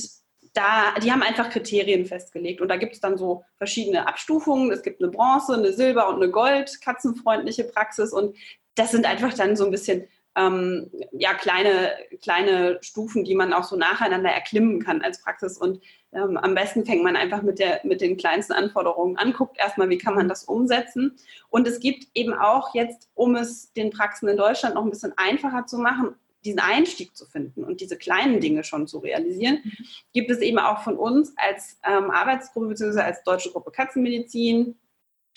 da, 0.56 0.94
die 1.02 1.12
haben 1.12 1.22
einfach 1.22 1.50
Kriterien 1.50 2.06
festgelegt 2.06 2.60
und 2.60 2.68
da 2.68 2.76
gibt 2.76 2.94
es 2.94 3.00
dann 3.00 3.18
so 3.18 3.44
verschiedene 3.58 4.08
Abstufungen. 4.08 4.70
Es 4.72 4.82
gibt 4.82 5.02
eine 5.02 5.10
Bronze, 5.10 5.54
eine 5.54 5.72
Silber 5.72 6.08
und 6.08 6.16
eine 6.16 6.30
Gold, 6.30 6.80
katzenfreundliche 6.80 7.64
Praxis 7.64 8.12
und 8.12 8.36
das 8.74 8.90
sind 8.90 9.06
einfach 9.06 9.34
dann 9.34 9.56
so 9.56 9.64
ein 9.64 9.70
bisschen 9.70 10.06
ähm, 10.36 10.90
ja, 11.12 11.32
kleine, 11.34 11.92
kleine 12.22 12.78
Stufen, 12.82 13.24
die 13.24 13.34
man 13.34 13.52
auch 13.54 13.64
so 13.64 13.74
nacheinander 13.74 14.30
erklimmen 14.30 14.82
kann 14.84 15.00
als 15.00 15.22
Praxis. 15.22 15.56
Und 15.56 15.80
ähm, 16.12 16.36
am 16.36 16.54
besten 16.54 16.84
fängt 16.84 17.02
man 17.02 17.16
einfach 17.16 17.40
mit, 17.40 17.58
der, 17.58 17.80
mit 17.84 18.02
den 18.02 18.18
kleinsten 18.18 18.52
Anforderungen 18.52 19.16
an, 19.16 19.32
guckt 19.32 19.58
erstmal, 19.58 19.88
wie 19.88 19.98
kann 19.98 20.14
man 20.14 20.28
das 20.28 20.44
umsetzen. 20.44 21.16
Und 21.48 21.66
es 21.66 21.80
gibt 21.80 22.06
eben 22.14 22.34
auch 22.34 22.74
jetzt, 22.74 23.08
um 23.14 23.34
es 23.34 23.72
den 23.72 23.90
Praxen 23.90 24.28
in 24.28 24.36
Deutschland 24.36 24.74
noch 24.74 24.84
ein 24.84 24.90
bisschen 24.90 25.14
einfacher 25.16 25.66
zu 25.66 25.78
machen, 25.78 26.14
diesen 26.46 26.60
Einstieg 26.60 27.16
zu 27.16 27.26
finden 27.26 27.64
und 27.64 27.80
diese 27.80 27.98
kleinen 27.98 28.40
Dinge 28.40 28.64
schon 28.64 28.86
zu 28.86 28.98
realisieren, 28.98 29.60
mhm. 29.62 29.86
gibt 30.12 30.30
es 30.30 30.40
eben 30.40 30.58
auch 30.58 30.82
von 30.82 30.96
uns 30.96 31.34
als 31.36 31.78
ähm, 31.84 32.10
Arbeitsgruppe 32.10 32.68
bzw. 32.68 33.00
als 33.00 33.22
Deutsche 33.24 33.50
Gruppe 33.50 33.70
Katzenmedizin 33.70 34.76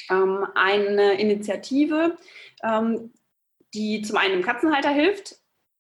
ähm, 0.09 0.45
eine 0.55 1.19
Initiative, 1.19 2.17
ähm, 2.63 3.11
die 3.73 4.01
zum 4.01 4.17
einen 4.17 4.33
dem 4.33 4.43
Katzenhalter 4.43 4.89
hilft, 4.89 5.35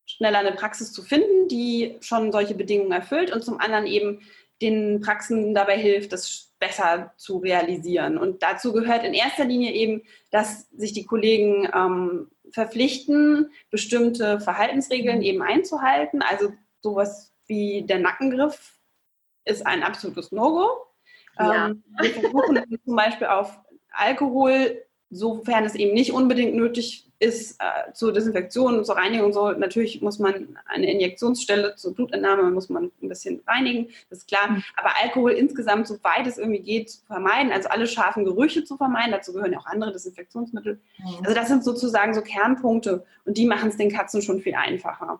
schneller 0.05 0.39
eine 0.39 0.53
Praxis 0.53 0.91
zu 0.91 1.03
finden, 1.03 1.47
die 1.47 1.97
schon 2.01 2.31
solche 2.31 2.55
Bedingungen 2.55 2.91
erfüllt 2.91 3.31
und 3.31 3.43
zum 3.43 3.59
anderen 3.59 3.85
eben 3.85 4.21
den 4.61 4.99
Praxen 5.01 5.53
dabei 5.53 5.77
hilft, 5.77 6.11
das 6.11 6.51
besser 6.59 7.13
zu 7.17 7.37
realisieren. 7.37 8.17
Und 8.17 8.43
dazu 8.43 8.73
gehört 8.73 9.05
in 9.05 9.13
erster 9.13 9.45
Linie 9.45 9.71
eben, 9.71 10.03
dass 10.31 10.69
sich 10.71 10.93
die 10.93 11.05
Kollegen 11.05 11.69
ähm, 11.73 12.29
verpflichten, 12.51 13.51
bestimmte 13.69 14.39
Verhaltensregeln 14.39 15.21
eben 15.21 15.41
einzuhalten. 15.41 16.21
Also 16.21 16.53
sowas 16.81 17.33
wie 17.47 17.83
der 17.83 17.99
Nackengriff 17.99 18.79
ist 19.45 19.65
ein 19.65 19.83
absolutes 19.83 20.31
No-Go. 20.31 20.85
Ja. 21.37 21.67
Ähm, 21.67 21.83
wir 21.99 22.11
versuchen 22.11 22.79
zum 22.83 22.95
Beispiel 22.95 23.27
auf 23.27 23.59
Alkohol, 23.91 24.83
sofern 25.09 25.65
es 25.65 25.75
eben 25.75 25.93
nicht 25.93 26.13
unbedingt 26.13 26.55
nötig 26.55 27.05
ist, 27.19 27.59
äh, 27.59 27.91
zur 27.93 28.13
Desinfektion, 28.13 28.85
zur 28.85 28.95
Reinigung 28.95 29.33
so. 29.33 29.51
Natürlich 29.51 30.01
muss 30.01 30.19
man 30.19 30.57
eine 30.65 30.89
Injektionsstelle 30.89 31.75
zur 31.75 31.93
Blutentnahme, 31.93 32.49
muss 32.51 32.69
man 32.69 32.91
ein 33.01 33.09
bisschen 33.09 33.41
reinigen, 33.45 33.89
das 34.09 34.19
ist 34.19 34.27
klar. 34.27 34.51
Mhm. 34.51 34.63
Aber 34.77 34.91
Alkohol 35.01 35.31
insgesamt, 35.31 35.87
soweit 35.87 36.25
es 36.27 36.37
irgendwie 36.37 36.61
geht, 36.61 36.89
zu 36.91 37.05
vermeiden, 37.05 37.51
also 37.51 37.67
alle 37.69 37.87
scharfen 37.87 38.23
Gerüche 38.23 38.63
zu 38.63 38.77
vermeiden. 38.77 39.11
Dazu 39.11 39.33
gehören 39.33 39.51
ja 39.51 39.59
auch 39.59 39.65
andere 39.65 39.91
Desinfektionsmittel. 39.91 40.79
Mhm. 40.97 41.05
Also 41.23 41.35
das 41.35 41.49
sind 41.49 41.63
sozusagen 41.63 42.13
so 42.13 42.21
Kernpunkte 42.21 43.05
und 43.25 43.37
die 43.37 43.45
machen 43.45 43.69
es 43.69 43.77
den 43.77 43.91
Katzen 43.91 44.21
schon 44.21 44.39
viel 44.39 44.55
einfacher. 44.55 45.19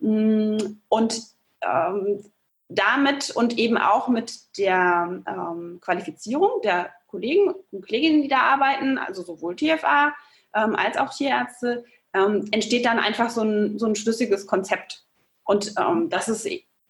Mm, 0.00 0.58
und 0.88 1.22
ähm, 1.62 2.24
damit 2.68 3.30
und 3.30 3.58
eben 3.58 3.78
auch 3.78 4.08
mit 4.08 4.58
der 4.58 5.22
ähm, 5.26 5.78
Qualifizierung 5.80 6.60
der 6.62 6.90
Kollegen 7.08 7.54
und 7.72 7.86
Kolleginnen, 7.86 8.22
die 8.22 8.28
da 8.28 8.40
arbeiten, 8.40 8.98
also 8.98 9.22
sowohl 9.22 9.56
TFA 9.56 10.14
ähm, 10.54 10.76
als 10.76 10.96
auch 10.96 11.12
Tierärzte, 11.12 11.84
ähm, 12.14 12.46
entsteht 12.52 12.86
dann 12.86 12.98
einfach 12.98 13.30
so 13.30 13.42
ein, 13.42 13.78
so 13.78 13.86
ein 13.86 13.96
schlüssiges 13.96 14.46
Konzept. 14.46 15.04
Und 15.44 15.74
ähm, 15.78 16.08
das 16.10 16.28
ist 16.28 16.46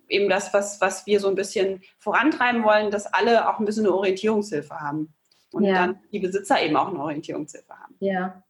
eben 0.08 0.28
das, 0.28 0.52
was, 0.52 0.80
was 0.80 1.06
wir 1.06 1.20
so 1.20 1.28
ein 1.28 1.34
bisschen 1.34 1.82
vorantreiben 1.98 2.64
wollen, 2.64 2.90
dass 2.90 3.06
alle 3.06 3.48
auch 3.48 3.58
ein 3.58 3.64
bisschen 3.64 3.86
eine 3.86 3.94
Orientierungshilfe 3.94 4.80
haben. 4.80 5.14
Und 5.52 5.64
ja. 5.64 5.74
dann 5.74 6.00
die 6.12 6.18
Besitzer 6.18 6.60
eben 6.62 6.76
auch 6.76 6.88
eine 6.88 7.00
Orientierungshilfe 7.00 7.72
haben. 7.72 7.94
Ja. 8.00 8.42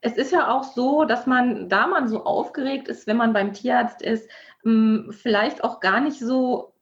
Es 0.00 0.16
ist 0.16 0.32
ja 0.32 0.50
auch 0.50 0.62
so, 0.62 1.04
dass 1.04 1.26
man, 1.26 1.68
da 1.68 1.86
man 1.86 2.08
so 2.08 2.24
aufgeregt 2.24 2.88
ist, 2.88 3.06
wenn 3.06 3.16
man 3.16 3.32
beim 3.32 3.52
Tierarzt 3.52 4.00
ist, 4.00 4.30
hm, 4.62 5.12
vielleicht 5.12 5.62
auch 5.62 5.80
gar 5.80 6.00
nicht 6.00 6.18
so 6.18 6.72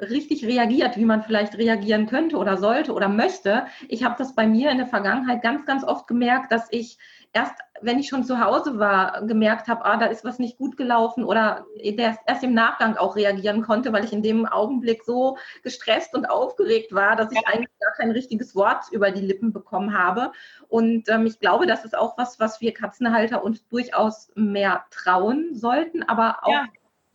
richtig 0.00 0.44
reagiert, 0.44 0.96
wie 0.96 1.04
man 1.04 1.22
vielleicht 1.22 1.56
reagieren 1.56 2.06
könnte 2.06 2.36
oder 2.36 2.56
sollte 2.56 2.92
oder 2.92 3.08
möchte. 3.08 3.66
Ich 3.88 4.04
habe 4.04 4.16
das 4.18 4.34
bei 4.34 4.46
mir 4.46 4.70
in 4.70 4.78
der 4.78 4.86
Vergangenheit 4.86 5.42
ganz, 5.42 5.64
ganz 5.64 5.84
oft 5.84 6.06
gemerkt, 6.06 6.52
dass 6.52 6.66
ich 6.70 6.98
erst, 7.32 7.54
wenn 7.80 7.98
ich 7.98 8.08
schon 8.08 8.24
zu 8.24 8.40
Hause 8.40 8.78
war, 8.78 9.26
gemerkt 9.26 9.68
habe, 9.68 9.84
ah, 9.84 9.96
da 9.96 10.06
ist 10.06 10.24
was 10.24 10.38
nicht 10.38 10.58
gut 10.58 10.76
gelaufen 10.76 11.24
oder 11.24 11.66
erst 11.82 12.42
im 12.42 12.54
Nachgang 12.54 12.96
auch 12.96 13.16
reagieren 13.16 13.62
konnte, 13.62 13.92
weil 13.92 14.04
ich 14.04 14.12
in 14.12 14.22
dem 14.22 14.46
Augenblick 14.46 15.02
so 15.04 15.36
gestresst 15.62 16.14
und 16.14 16.26
aufgeregt 16.26 16.92
war, 16.92 17.16
dass 17.16 17.32
ich 17.32 17.46
eigentlich 17.46 17.78
gar 17.78 17.92
kein 17.92 18.10
richtiges 18.10 18.54
Wort 18.54 18.84
über 18.90 19.10
die 19.10 19.20
Lippen 19.20 19.52
bekommen 19.52 19.96
habe. 19.96 20.32
Und 20.68 21.08
ähm, 21.08 21.26
ich 21.26 21.40
glaube, 21.40 21.66
das 21.66 21.84
ist 21.84 21.96
auch 21.96 22.16
was, 22.16 22.40
was 22.40 22.60
wir 22.60 22.72
Katzenhalter 22.72 23.44
uns 23.44 23.66
durchaus 23.68 24.30
mehr 24.34 24.84
trauen 24.90 25.54
sollten, 25.54 26.02
aber 26.02 26.38
auch 26.42 26.50
ja 26.50 26.66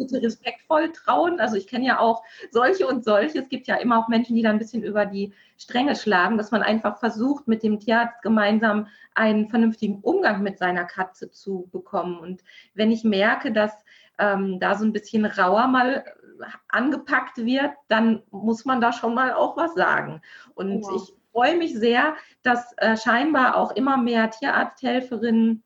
bitte 0.01 0.21
respektvoll 0.21 0.91
trauen. 0.91 1.39
Also 1.39 1.55
ich 1.55 1.67
kenne 1.67 1.85
ja 1.85 1.99
auch 1.99 2.23
solche 2.49 2.87
und 2.87 3.05
solche. 3.05 3.39
Es 3.39 3.49
gibt 3.49 3.67
ja 3.67 3.75
immer 3.75 3.99
auch 3.99 4.07
Menschen, 4.07 4.35
die 4.35 4.41
da 4.41 4.49
ein 4.49 4.59
bisschen 4.59 4.83
über 4.83 5.05
die 5.05 5.33
Stränge 5.57 5.95
schlagen, 5.95 6.37
dass 6.37 6.51
man 6.51 6.63
einfach 6.63 6.97
versucht, 6.99 7.47
mit 7.47 7.61
dem 7.63 7.79
Tierarzt 7.79 8.21
gemeinsam 8.21 8.87
einen 9.13 9.49
vernünftigen 9.49 9.99
Umgang 10.01 10.41
mit 10.41 10.57
seiner 10.57 10.85
Katze 10.85 11.29
zu 11.29 11.69
bekommen. 11.71 12.17
Und 12.19 12.43
wenn 12.73 12.91
ich 12.91 13.03
merke, 13.03 13.51
dass 13.51 13.71
ähm, 14.17 14.59
da 14.59 14.75
so 14.75 14.85
ein 14.85 14.93
bisschen 14.93 15.25
rauer 15.25 15.67
mal 15.67 16.03
angepackt 16.69 17.37
wird, 17.37 17.71
dann 17.87 18.23
muss 18.31 18.65
man 18.65 18.81
da 18.81 18.91
schon 18.91 19.13
mal 19.13 19.33
auch 19.33 19.57
was 19.57 19.75
sagen. 19.75 20.21
Und 20.55 20.83
wow. 20.83 20.95
ich 20.95 21.13
freue 21.31 21.57
mich 21.57 21.77
sehr, 21.77 22.15
dass 22.41 22.73
äh, 22.77 22.97
scheinbar 22.97 23.55
auch 23.55 23.75
immer 23.75 23.97
mehr 23.97 24.31
Tierarzthelferinnen 24.31 25.63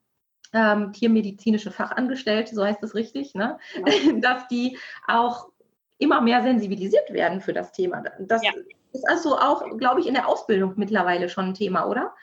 ähm, 0.56 0.94
tiermedizinische 0.94 1.70
Fachangestellte, 1.70 2.56
so 2.56 2.63
heißt 2.63 2.82
es 2.82 2.96
richtig, 2.96 3.36
ne? 3.36 3.60
Ja. 3.76 4.13
dass 4.20 4.48
die 4.48 4.78
auch 5.08 5.50
immer 5.98 6.22
mehr 6.22 6.41
sensibilisiert 6.41 7.12
werden 7.13 7.41
für 7.41 7.54
das 7.54 7.72
Thema. 7.72 8.04
Das 8.20 8.44
ja. 8.44 8.52
ist 8.94 9.08
also 9.08 9.38
auch, 9.38 9.78
glaube 9.78 10.00
ich, 10.00 10.08
in 10.08 10.13
der 10.13 10.28
Ausbildung 10.28 10.74
mittlerweile 10.78 11.30
schon 11.30 11.50
ein 11.50 11.54
Thema, 11.54 11.86
oder? 11.88 12.13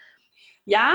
Ja, 0.64 0.94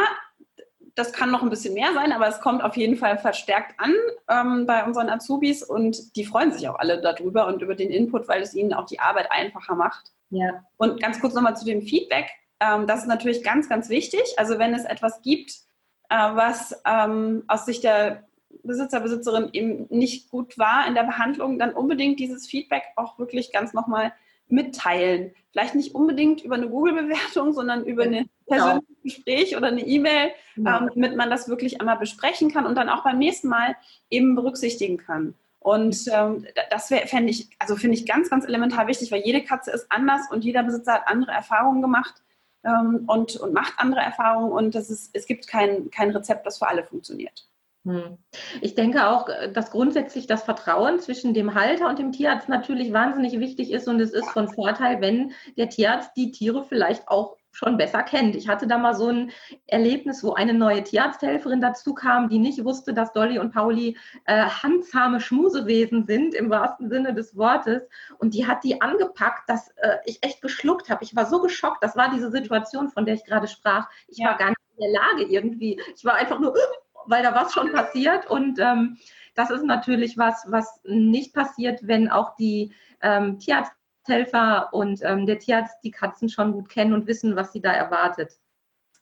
das 0.95 1.13
kann 1.13 1.29
noch 1.29 1.43
ein 1.43 1.49
bisschen 1.49 1.75
mehr 1.75 1.93
sein, 1.93 2.11
aber 2.11 2.27
es 2.27 2.41
kommt 2.41 2.63
auf 2.63 2.75
jeden 2.75 2.97
Fall 2.97 3.19
verstärkt 3.19 3.79
an 3.79 3.93
ähm, 4.29 4.65
bei 4.65 4.83
unseren 4.83 5.09
Azubis 5.09 5.63
und 5.63 6.15
die 6.15 6.25
freuen 6.25 6.51
sich 6.51 6.67
auch 6.67 6.79
alle 6.79 6.99
darüber 6.99 7.45
und 7.45 7.61
über 7.61 7.75
den 7.75 7.91
Input, 7.91 8.27
weil 8.27 8.41
es 8.41 8.55
ihnen 8.55 8.73
auch 8.73 8.85
die 8.85 8.99
Arbeit 8.99 9.31
einfacher 9.31 9.75
macht. 9.75 10.11
Ja. 10.31 10.63
Und 10.77 10.99
ganz 10.99 11.21
kurz 11.21 11.35
nochmal 11.35 11.55
zu 11.55 11.65
dem 11.65 11.83
Feedback. 11.83 12.31
Ähm, 12.59 12.87
das 12.87 13.01
ist 13.01 13.07
natürlich 13.07 13.43
ganz, 13.43 13.69
ganz 13.69 13.89
wichtig. 13.89 14.21
Also 14.37 14.57
wenn 14.57 14.73
es 14.73 14.85
etwas 14.85 15.21
gibt, 15.21 15.66
was 16.15 16.81
ähm, 16.85 17.43
aus 17.47 17.65
Sicht 17.65 17.83
der 17.83 18.23
Besitzer, 18.63 18.99
Besitzerin 18.99 19.49
eben 19.53 19.87
nicht 19.89 20.29
gut 20.29 20.57
war 20.57 20.87
in 20.87 20.95
der 20.95 21.03
Behandlung, 21.03 21.57
dann 21.59 21.73
unbedingt 21.73 22.19
dieses 22.19 22.47
Feedback 22.47 22.83
auch 22.95 23.17
wirklich 23.17 23.51
ganz 23.51 23.73
nochmal 23.73 24.13
mitteilen. 24.49 25.33
Vielleicht 25.51 25.75
nicht 25.75 25.95
unbedingt 25.95 26.43
über 26.43 26.55
eine 26.55 26.69
Google-Bewertung, 26.69 27.53
sondern 27.53 27.85
über 27.85 28.03
ein 28.03 28.11
genau. 28.11 28.29
persönliches 28.47 29.03
Gespräch 29.03 29.57
oder 29.57 29.67
eine 29.67 29.85
E-Mail, 29.85 30.31
genau. 30.55 30.79
ähm, 30.79 30.89
damit 30.93 31.15
man 31.15 31.29
das 31.29 31.49
wirklich 31.49 31.79
einmal 31.79 31.97
besprechen 31.97 32.51
kann 32.51 32.65
und 32.65 32.75
dann 32.75 32.89
auch 32.89 33.03
beim 33.03 33.17
nächsten 33.17 33.47
Mal 33.47 33.75
eben 34.09 34.35
berücksichtigen 34.35 34.97
kann. 34.97 35.33
Und 35.59 36.07
ähm, 36.13 36.45
das 36.69 36.87
fände 36.87 37.29
ich, 37.29 37.49
also 37.59 37.75
finde 37.75 37.97
ich 37.97 38.05
ganz, 38.05 38.29
ganz 38.29 38.45
elementar 38.45 38.87
wichtig, 38.87 39.11
weil 39.11 39.23
jede 39.25 39.43
Katze 39.43 39.71
ist 39.71 39.91
anders 39.91 40.21
und 40.31 40.45
jeder 40.45 40.63
Besitzer 40.63 40.93
hat 40.93 41.07
andere 41.07 41.31
Erfahrungen 41.31 41.81
gemacht 41.81 42.21
ähm, 42.63 43.03
und, 43.07 43.35
und 43.37 43.53
macht 43.53 43.73
andere 43.77 44.01
Erfahrungen 44.01 44.51
und 44.51 44.75
das 44.75 44.89
ist, 44.89 45.11
es 45.13 45.25
gibt 45.25 45.47
kein, 45.47 45.89
kein 45.89 46.11
Rezept, 46.11 46.45
das 46.45 46.57
für 46.57 46.67
alle 46.67 46.83
funktioniert. 46.83 47.47
Hm. 47.85 48.17
Ich 48.61 48.75
denke 48.75 49.07
auch, 49.07 49.29
dass 49.53 49.71
grundsätzlich 49.71 50.27
das 50.27 50.43
Vertrauen 50.43 50.99
zwischen 50.99 51.33
dem 51.33 51.55
Halter 51.55 51.87
und 51.87 51.99
dem 51.99 52.11
Tierarzt 52.11 52.49
natürlich 52.49 52.91
wahnsinnig 52.91 53.39
wichtig 53.39 53.71
ist 53.71 53.87
und 53.87 54.01
es 54.01 54.11
ist 54.11 54.29
von 54.29 54.49
Vorteil, 54.49 54.99
wenn 54.99 55.31
der 55.57 55.69
Tierarzt 55.69 56.11
die 56.17 56.31
Tiere 56.31 56.65
vielleicht 56.65 57.07
auch 57.07 57.37
schon 57.57 57.75
besser 57.75 58.03
kennt. 58.03 58.35
Ich 58.35 58.47
hatte 58.47 58.67
da 58.67 58.77
mal 58.77 58.93
so 58.93 59.07
ein 59.07 59.31
Erlebnis, 59.65 60.23
wo 60.23 60.33
eine 60.33 60.53
neue 60.53 60.83
Tierarzthelferin 60.83 61.59
dazu 61.59 61.95
kam, 61.95 62.29
die 62.29 62.37
nicht 62.37 62.63
wusste, 62.63 62.93
dass 62.93 63.13
Dolly 63.13 63.39
und 63.39 63.51
Pauli 63.51 63.97
äh, 64.25 64.43
handzahme 64.43 65.19
Schmusewesen 65.19 66.05
sind, 66.05 66.35
im 66.35 66.51
wahrsten 66.51 66.87
Sinne 66.87 67.15
des 67.15 67.35
Wortes. 67.35 67.81
Und 68.19 68.35
die 68.35 68.45
hat 68.45 68.63
die 68.63 68.79
angepackt, 68.79 69.49
dass 69.49 69.69
äh, 69.77 69.97
ich 70.05 70.19
echt 70.21 70.43
geschluckt 70.43 70.91
habe. 70.91 71.03
Ich 71.03 71.15
war 71.15 71.25
so 71.25 71.41
geschockt. 71.41 71.83
Das 71.83 71.95
war 71.95 72.11
diese 72.11 72.29
Situation, 72.29 72.89
von 72.89 73.05
der 73.05 73.15
ich 73.15 73.25
gerade 73.25 73.47
sprach. 73.47 73.89
Ich 74.07 74.19
ja. 74.19 74.27
war 74.27 74.37
gar 74.37 74.49
nicht 74.49 74.59
in 74.77 74.83
der 74.83 75.01
Lage 75.01 75.23
irgendwie. 75.23 75.81
Ich 75.95 76.05
war 76.05 76.13
einfach 76.13 76.39
nur, 76.39 76.53
weil 77.07 77.23
da 77.23 77.33
was 77.33 77.53
schon 77.53 77.71
passiert. 77.71 78.29
Und 78.29 78.59
ähm, 78.59 78.97
das 79.33 79.49
ist 79.49 79.63
natürlich 79.63 80.15
was, 80.15 80.45
was 80.47 80.79
nicht 80.83 81.33
passiert, 81.33 81.79
wenn 81.87 82.07
auch 82.07 82.35
die 82.35 82.71
ähm, 83.01 83.39
Tierarzt 83.39 83.71
Helfer 84.07 84.69
und 84.73 85.01
ähm, 85.03 85.25
der 85.25 85.39
Tierarzt 85.39 85.77
die 85.83 85.91
Katzen 85.91 86.29
schon 86.29 86.53
gut 86.53 86.69
kennen 86.69 86.93
und 86.93 87.07
wissen, 87.07 87.35
was 87.35 87.51
sie 87.51 87.61
da 87.61 87.71
erwartet. 87.71 88.39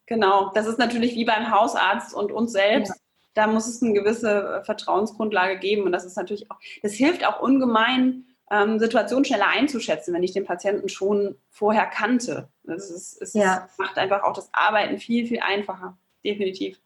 Genau, 0.06 0.52
das 0.54 0.68
ist 0.68 0.78
natürlich 0.78 1.15
wie 1.15 1.26
beim 1.26 1.52
Hausarzt 1.52 2.13
und 2.13 2.32
uns 2.32 2.52
selbst. 2.52 2.89
Ja. 2.89 2.96
Da 3.34 3.48
muss 3.48 3.68
es 3.68 3.82
eine 3.82 3.94
gewisse 3.94 4.62
Vertrauensgrundlage 4.65 5.60
geben 5.60 5.84
und 5.84 5.91
das 5.91 6.06
ist 6.06 6.15
natürlich 6.15 6.50
auch, 6.52 6.60
das 6.84 6.94
hilft 6.94 7.26
auch 7.26 7.41
ungemein, 7.41 8.26
ähm, 8.52 8.80
Situationen 8.80 9.26
schneller 9.26 9.48
einzuschätzen, 9.48 10.13
wenn 10.13 10.24
ich 10.24 10.34
den 10.34 10.46
Patienten 10.46 10.89
schon 10.89 11.36
vorher 11.50 11.86
kannte. 11.88 12.50
Das 12.63 12.89
ist, 12.89 13.22
es 13.22 13.34
ja. 13.34 13.68
macht 13.78 13.98
einfach 13.98 14.24
auch 14.24 14.34
das 14.34 14.50
Arbeiten 14.54 15.00
viel, 15.00 15.26
viel 15.26 15.39
einfacher, 15.39 15.98
definitiv. 16.24 16.80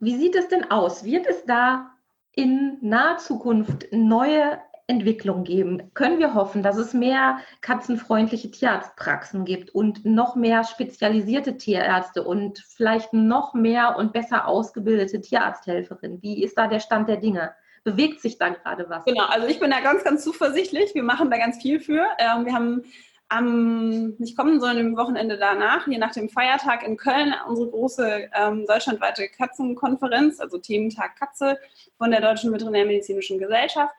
Wie 0.00 0.16
sieht 0.16 0.34
es 0.34 0.48
denn 0.48 0.70
aus? 0.70 1.04
Wird 1.04 1.26
es 1.26 1.44
da 1.44 1.92
in 2.32 2.78
naher 2.80 3.18
Zukunft 3.18 3.86
neue 3.92 4.58
Entwicklung 4.86 5.44
geben? 5.44 5.90
Können 5.94 6.18
wir 6.18 6.34
hoffen, 6.34 6.62
dass 6.62 6.76
es 6.76 6.92
mehr 6.92 7.38
katzenfreundliche 7.62 8.50
Tierarztpraxen 8.50 9.44
gibt 9.44 9.70
und 9.70 10.04
noch 10.04 10.36
mehr 10.36 10.64
spezialisierte 10.64 11.56
Tierärzte 11.56 12.22
und 12.22 12.58
vielleicht 12.58 13.12
noch 13.12 13.54
mehr 13.54 13.96
und 13.96 14.12
besser 14.12 14.46
ausgebildete 14.46 15.20
Tierarzthelferinnen? 15.20 16.22
Wie 16.22 16.42
ist 16.42 16.58
da 16.58 16.66
der 16.66 16.80
Stand 16.80 17.08
der 17.08 17.16
Dinge? 17.16 17.54
Bewegt 17.82 18.20
sich 18.20 18.38
da 18.38 18.50
gerade 18.50 18.88
was? 18.88 19.04
Genau, 19.04 19.24
also 19.26 19.46
ich 19.46 19.60
bin 19.60 19.70
da 19.70 19.80
ganz, 19.80 20.04
ganz 20.04 20.24
zuversichtlich. 20.24 20.94
Wir 20.94 21.02
machen 21.02 21.30
da 21.30 21.38
ganz 21.38 21.60
viel 21.60 21.80
für. 21.80 22.06
Ähm, 22.18 22.46
wir 22.46 22.52
haben 22.52 22.82
am, 23.28 24.14
nicht 24.18 24.36
kommen, 24.36 24.60
sondern 24.60 24.86
im 24.86 24.96
Wochenende 24.96 25.38
danach, 25.38 25.86
je 25.86 25.98
nach 25.98 26.12
dem 26.12 26.28
Feiertag 26.28 26.86
in 26.86 26.96
Köln, 26.96 27.34
unsere 27.48 27.70
große 27.70 28.28
ähm, 28.34 28.66
deutschlandweite 28.66 29.28
Katzenkonferenz, 29.28 30.40
also 30.40 30.58
Thementag 30.58 31.16
Katze 31.16 31.58
von 31.96 32.10
der 32.10 32.20
Deutschen 32.20 32.52
Veterinärmedizinischen 32.52 33.38
Gesellschaft. 33.38 33.94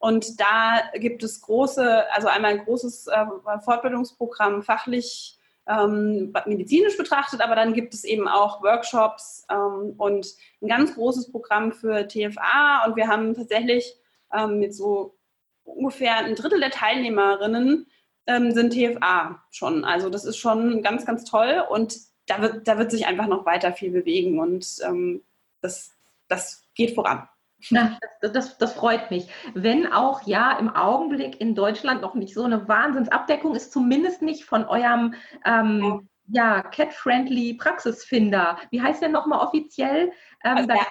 Und 0.00 0.40
da 0.40 0.80
gibt 0.94 1.22
es 1.22 1.42
große, 1.42 2.10
also 2.12 2.28
einmal 2.28 2.52
ein 2.52 2.64
großes 2.64 3.06
äh, 3.08 3.26
Fortbildungsprogramm 3.62 4.62
fachlich 4.62 5.38
ähm, 5.68 6.32
medizinisch 6.46 6.96
betrachtet, 6.96 7.42
aber 7.42 7.54
dann 7.54 7.74
gibt 7.74 7.92
es 7.92 8.04
eben 8.04 8.26
auch 8.26 8.62
Workshops 8.62 9.46
ähm, 9.50 9.94
und 9.98 10.26
ein 10.62 10.68
ganz 10.68 10.94
großes 10.94 11.30
Programm 11.30 11.72
für 11.72 12.08
TFA. 12.08 12.86
Und 12.86 12.96
wir 12.96 13.08
haben 13.08 13.34
tatsächlich 13.34 13.94
ähm, 14.32 14.58
mit 14.58 14.74
so 14.74 15.18
ungefähr 15.64 16.16
ein 16.16 16.34
Drittel 16.34 16.60
der 16.60 16.70
Teilnehmerinnen 16.70 17.86
ähm, 18.26 18.52
sind 18.52 18.72
TFA 18.72 19.44
schon. 19.50 19.84
Also 19.84 20.08
das 20.08 20.24
ist 20.24 20.38
schon 20.38 20.82
ganz, 20.82 21.04
ganz 21.04 21.24
toll 21.24 21.62
und 21.68 21.94
da 22.24 22.40
wird, 22.40 22.66
da 22.66 22.78
wird 22.78 22.90
sich 22.90 23.06
einfach 23.06 23.26
noch 23.26 23.44
weiter 23.44 23.74
viel 23.74 23.90
bewegen 23.90 24.38
und 24.38 24.66
ähm, 24.82 25.22
das, 25.60 25.92
das 26.26 26.64
geht 26.74 26.94
voran. 26.94 27.28
Das, 27.70 28.32
das, 28.32 28.58
das, 28.58 28.72
freut 28.72 29.10
mich. 29.10 29.28
Wenn 29.54 29.92
auch 29.92 30.26
ja 30.26 30.58
im 30.58 30.68
Augenblick 30.68 31.40
in 31.40 31.54
Deutschland 31.54 32.00
noch 32.02 32.14
nicht 32.14 32.34
so 32.34 32.44
eine 32.44 32.68
Wahnsinnsabdeckung 32.68 33.54
ist, 33.54 33.72
zumindest 33.72 34.22
nicht 34.22 34.44
von 34.44 34.64
eurem 34.64 35.14
ähm, 35.44 36.08
ja, 36.32 36.62
Cat-Friendly 36.62 37.54
Praxisfinder. 37.54 38.58
Wie 38.70 38.80
heißt 38.80 39.02
der 39.02 39.08
nochmal 39.08 39.40
offiziell? 39.40 40.12
Ähm, 40.44 40.56
also, 40.56 40.70
ja, 40.70 40.86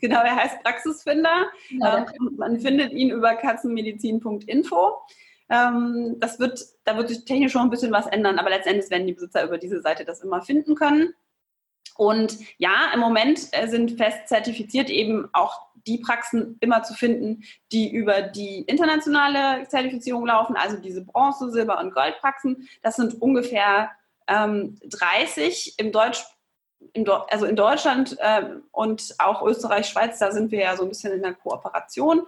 genau, 0.00 0.20
er 0.20 0.36
heißt 0.36 0.62
Praxisfinder. 0.62 1.46
Ja, 1.70 1.98
ähm, 1.98 2.36
man 2.36 2.60
findet 2.60 2.92
ihn 2.92 3.10
über 3.10 3.34
katzenmedizin.info. 3.34 4.92
Ähm, 5.50 6.16
das 6.18 6.38
wird, 6.38 6.60
da 6.84 6.96
wird 6.96 7.08
sich 7.08 7.24
technisch 7.24 7.52
schon 7.52 7.62
ein 7.62 7.70
bisschen 7.70 7.92
was 7.92 8.06
ändern, 8.06 8.38
aber 8.38 8.50
letztendlich 8.50 8.90
werden 8.90 9.06
die 9.06 9.12
Besitzer 9.12 9.44
über 9.44 9.58
diese 9.58 9.82
Seite 9.82 10.04
das 10.04 10.22
immer 10.22 10.42
finden 10.42 10.74
können. 10.74 11.12
Und 11.96 12.38
ja, 12.58 12.90
im 12.92 13.00
Moment 13.00 13.48
äh, 13.52 13.68
sind 13.68 13.92
fest 13.92 14.28
zertifiziert 14.28 14.90
eben 14.90 15.28
auch 15.32 15.64
die 15.86 15.98
Praxen 15.98 16.56
immer 16.60 16.82
zu 16.82 16.94
finden, 16.94 17.44
die 17.72 17.92
über 17.92 18.22
die 18.22 18.62
internationale 18.62 19.68
Zertifizierung 19.68 20.26
laufen, 20.26 20.56
also 20.56 20.78
diese 20.78 21.04
Bronze-, 21.04 21.50
Silber- 21.50 21.78
und 21.78 21.94
Goldpraxen. 21.94 22.68
Das 22.82 22.96
sind 22.96 23.20
ungefähr 23.20 23.90
ähm, 24.26 24.78
30 24.84 25.74
im 25.78 25.92
Deutsch, 25.92 26.24
in, 26.94 27.08
also 27.08 27.46
in 27.46 27.56
Deutschland 27.56 28.16
äh, 28.20 28.44
und 28.72 29.14
auch 29.18 29.42
Österreich, 29.42 29.86
Schweiz, 29.86 30.18
da 30.18 30.32
sind 30.32 30.50
wir 30.50 30.60
ja 30.60 30.76
so 30.76 30.84
ein 30.84 30.88
bisschen 30.88 31.12
in 31.12 31.22
der 31.22 31.34
Kooperation. 31.34 32.26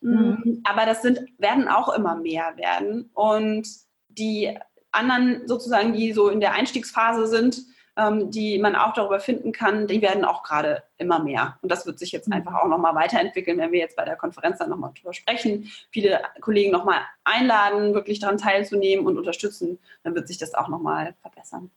Mhm. 0.00 0.62
Aber 0.64 0.86
das 0.86 1.02
sind, 1.02 1.20
werden 1.38 1.68
auch 1.68 1.94
immer 1.94 2.16
mehr 2.16 2.56
werden. 2.56 3.10
Und 3.14 3.68
die 4.08 4.58
anderen 4.92 5.46
sozusagen, 5.46 5.92
die 5.92 6.12
so 6.12 6.28
in 6.28 6.40
der 6.40 6.52
Einstiegsphase 6.52 7.26
sind, 7.26 7.62
ähm, 7.96 8.30
die 8.30 8.58
man 8.58 8.76
auch 8.76 8.92
darüber 8.92 9.20
finden 9.20 9.52
kann, 9.52 9.86
die 9.86 10.02
werden 10.02 10.24
auch 10.24 10.42
gerade 10.42 10.82
immer 10.98 11.22
mehr. 11.22 11.58
Und 11.62 11.72
das 11.72 11.86
wird 11.86 11.98
sich 11.98 12.12
jetzt 12.12 12.28
mhm. 12.28 12.34
einfach 12.34 12.54
auch 12.54 12.68
nochmal 12.68 12.94
weiterentwickeln, 12.94 13.58
wenn 13.58 13.72
wir 13.72 13.80
jetzt 13.80 13.96
bei 13.96 14.04
der 14.04 14.16
Konferenz 14.16 14.58
dann 14.58 14.70
nochmal 14.70 14.92
drüber 14.98 15.14
sprechen, 15.14 15.70
viele 15.90 16.20
Kollegen 16.40 16.72
nochmal 16.72 17.00
einladen, 17.24 17.94
wirklich 17.94 18.20
daran 18.20 18.38
teilzunehmen 18.38 19.06
und 19.06 19.18
unterstützen, 19.18 19.78
dann 20.02 20.14
wird 20.14 20.28
sich 20.28 20.38
das 20.38 20.54
auch 20.54 20.68
nochmal 20.68 21.14
verbessern. 21.22 21.70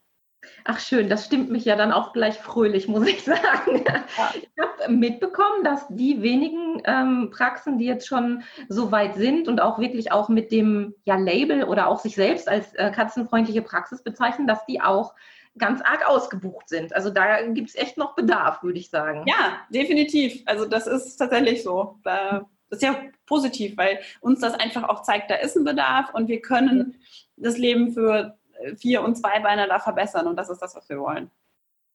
Ach 0.63 0.79
schön, 0.79 1.09
das 1.09 1.25
stimmt 1.25 1.51
mich 1.51 1.65
ja 1.65 1.75
dann 1.75 1.91
auch 1.91 2.13
gleich 2.13 2.37
fröhlich, 2.37 2.87
muss 2.87 3.07
ich 3.07 3.23
sagen. 3.23 3.83
Ja. 3.85 4.33
Ich 4.35 4.49
habe 4.57 4.91
mitbekommen, 4.91 5.63
dass 5.63 5.85
die 5.89 6.21
wenigen 6.21 6.81
ähm, 6.85 7.29
Praxen, 7.31 7.77
die 7.77 7.85
jetzt 7.85 8.07
schon 8.07 8.43
so 8.69 8.91
weit 8.91 9.15
sind 9.15 9.47
und 9.47 9.61
auch 9.61 9.79
wirklich 9.79 10.11
auch 10.11 10.29
mit 10.29 10.51
dem 10.51 10.95
ja, 11.03 11.17
Label 11.17 11.63
oder 11.63 11.87
auch 11.87 11.99
sich 11.99 12.15
selbst 12.15 12.47
als 12.47 12.73
äh, 12.75 12.91
katzenfreundliche 12.91 13.61
Praxis 13.61 14.01
bezeichnen, 14.01 14.47
dass 14.47 14.65
die 14.65 14.81
auch 14.81 15.13
ganz 15.59 15.81
arg 15.81 16.07
ausgebucht 16.07 16.69
sind. 16.69 16.93
Also 16.93 17.09
da 17.09 17.41
gibt 17.43 17.69
es 17.69 17.75
echt 17.75 17.97
noch 17.97 18.15
Bedarf, 18.15 18.63
würde 18.63 18.79
ich 18.79 18.89
sagen. 18.89 19.25
Ja, 19.27 19.59
definitiv. 19.69 20.41
Also 20.45 20.65
das 20.65 20.87
ist 20.87 21.17
tatsächlich 21.17 21.63
so. 21.63 21.99
Das 22.03 22.43
ist 22.69 22.81
ja 22.83 22.95
positiv, 23.25 23.77
weil 23.77 23.99
uns 24.21 24.39
das 24.39 24.53
einfach 24.53 24.87
auch 24.89 25.03
zeigt, 25.03 25.29
da 25.29 25.35
ist 25.35 25.55
ein 25.55 25.63
Bedarf 25.63 26.13
und 26.13 26.27
wir 26.27 26.41
können 26.41 27.01
das 27.37 27.57
Leben 27.57 27.93
für 27.93 28.37
Vier- 28.77 29.03
und 29.03 29.15
Zweibeiner 29.15 29.67
da 29.67 29.79
verbessern 29.79 30.27
und 30.27 30.35
das 30.35 30.49
ist 30.49 30.59
das, 30.59 30.75
was 30.75 30.89
wir 30.89 30.99
wollen. 30.99 31.31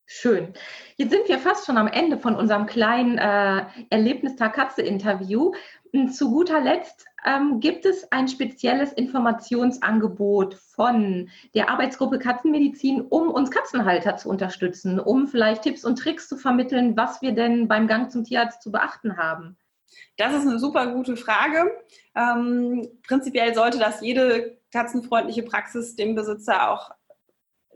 Schön. 0.06 0.52
Jetzt 0.96 1.12
sind 1.12 1.28
wir 1.28 1.38
fast 1.38 1.64
schon 1.64 1.78
am 1.78 1.88
Ende 1.88 2.18
von 2.18 2.36
unserem 2.36 2.66
kleinen 2.66 3.16
äh, 3.16 3.64
Erlebnistag-Katze-Interview. 3.88 5.52
Zu 6.12 6.30
guter 6.30 6.60
Letzt 6.60 7.06
ähm, 7.24 7.60
gibt 7.60 7.86
es 7.86 8.10
ein 8.12 8.28
spezielles 8.28 8.92
Informationsangebot 8.92 10.54
von 10.54 11.30
der 11.54 11.70
Arbeitsgruppe 11.70 12.18
Katzenmedizin, 12.18 13.00
um 13.00 13.30
uns 13.30 13.50
Katzenhalter 13.50 14.16
zu 14.16 14.28
unterstützen, 14.28 15.00
um 15.00 15.26
vielleicht 15.26 15.62
Tipps 15.62 15.84
und 15.84 15.98
Tricks 15.98 16.28
zu 16.28 16.36
vermitteln, 16.36 16.96
was 16.96 17.22
wir 17.22 17.32
denn 17.32 17.66
beim 17.66 17.86
Gang 17.86 18.10
zum 18.10 18.24
Tierarzt 18.24 18.62
zu 18.62 18.70
beachten 18.70 19.16
haben? 19.16 19.56
Das 20.16 20.34
ist 20.34 20.46
eine 20.46 20.58
super 20.58 20.88
gute 20.92 21.16
Frage. 21.16 21.72
Ähm, 22.14 22.88
prinzipiell 23.06 23.54
sollte 23.54 23.78
das 23.78 24.00
jede 24.00 24.58
katzenfreundliche 24.72 25.44
Praxis 25.44 25.96
dem 25.96 26.14
Besitzer 26.14 26.70
auch 26.70 26.90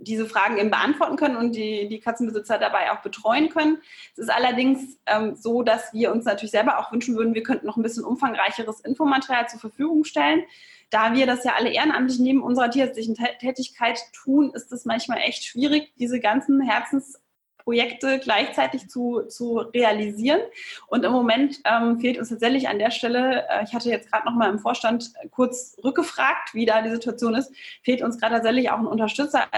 diese 0.00 0.26
Fragen 0.26 0.58
eben 0.58 0.70
beantworten 0.70 1.16
können 1.16 1.36
und 1.36 1.54
die, 1.54 1.88
die 1.88 2.00
Katzenbesitzer 2.00 2.58
dabei 2.58 2.92
auch 2.92 3.00
betreuen 3.00 3.48
können. 3.48 3.78
Es 4.12 4.18
ist 4.18 4.30
allerdings 4.30 4.98
ähm, 5.06 5.36
so, 5.36 5.62
dass 5.62 5.92
wir 5.92 6.12
uns 6.12 6.24
natürlich 6.24 6.50
selber 6.50 6.78
auch 6.78 6.92
wünschen 6.92 7.16
würden, 7.16 7.34
wir 7.34 7.42
könnten 7.42 7.66
noch 7.66 7.76
ein 7.76 7.82
bisschen 7.82 8.04
umfangreicheres 8.04 8.80
Infomaterial 8.80 9.48
zur 9.48 9.60
Verfügung 9.60 10.04
stellen. 10.04 10.44
Da 10.90 11.14
wir 11.14 11.26
das 11.26 11.44
ja 11.44 11.52
alle 11.56 11.70
ehrenamtlich 11.70 12.18
neben 12.18 12.42
unserer 12.42 12.70
tierärztlichen 12.70 13.14
Tätigkeit 13.40 13.98
tun, 14.12 14.52
ist 14.54 14.72
es 14.72 14.86
manchmal 14.86 15.18
echt 15.18 15.44
schwierig, 15.44 15.92
diese 15.98 16.18
ganzen 16.18 16.62
Herzens 16.62 17.20
Projekte 17.68 18.18
gleichzeitig 18.18 18.88
zu, 18.88 19.24
zu 19.28 19.58
realisieren. 19.58 20.40
Und 20.86 21.04
im 21.04 21.12
Moment 21.12 21.60
ähm, 21.66 22.00
fehlt 22.00 22.16
uns 22.18 22.30
tatsächlich 22.30 22.66
an 22.66 22.78
der 22.78 22.90
Stelle, 22.90 23.46
äh, 23.46 23.62
ich 23.62 23.74
hatte 23.74 23.90
jetzt 23.90 24.10
gerade 24.10 24.24
noch 24.24 24.34
mal 24.34 24.48
im 24.48 24.58
Vorstand 24.58 25.12
kurz 25.32 25.76
rückgefragt, 25.84 26.54
wie 26.54 26.64
da 26.64 26.80
die 26.80 26.88
Situation 26.88 27.34
ist, 27.34 27.52
fehlt 27.82 28.00
uns 28.00 28.18
gerade 28.18 28.36
tatsächlich 28.36 28.70
auch 28.70 28.78
ein 28.78 28.86
Unterstützer, 28.86 29.48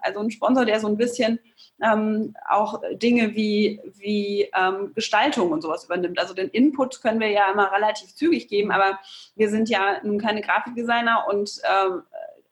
also 0.00 0.20
ein 0.20 0.32
Sponsor, 0.32 0.64
der 0.64 0.80
so 0.80 0.88
ein 0.88 0.96
bisschen 0.96 1.38
ähm, 1.80 2.34
auch 2.48 2.82
Dinge 2.94 3.36
wie, 3.36 3.80
wie 3.98 4.50
ähm, 4.52 4.92
Gestaltung 4.96 5.52
und 5.52 5.62
sowas 5.62 5.84
übernimmt. 5.84 6.18
Also 6.18 6.34
den 6.34 6.48
Input 6.48 7.00
können 7.02 7.20
wir 7.20 7.30
ja 7.30 7.52
immer 7.52 7.70
relativ 7.70 8.16
zügig 8.16 8.48
geben, 8.48 8.72
aber 8.72 8.98
wir 9.36 9.48
sind 9.48 9.68
ja 9.68 10.00
nun 10.02 10.18
keine 10.18 10.40
Grafikdesigner 10.40 11.24
und 11.28 11.52
ähm, 11.64 12.02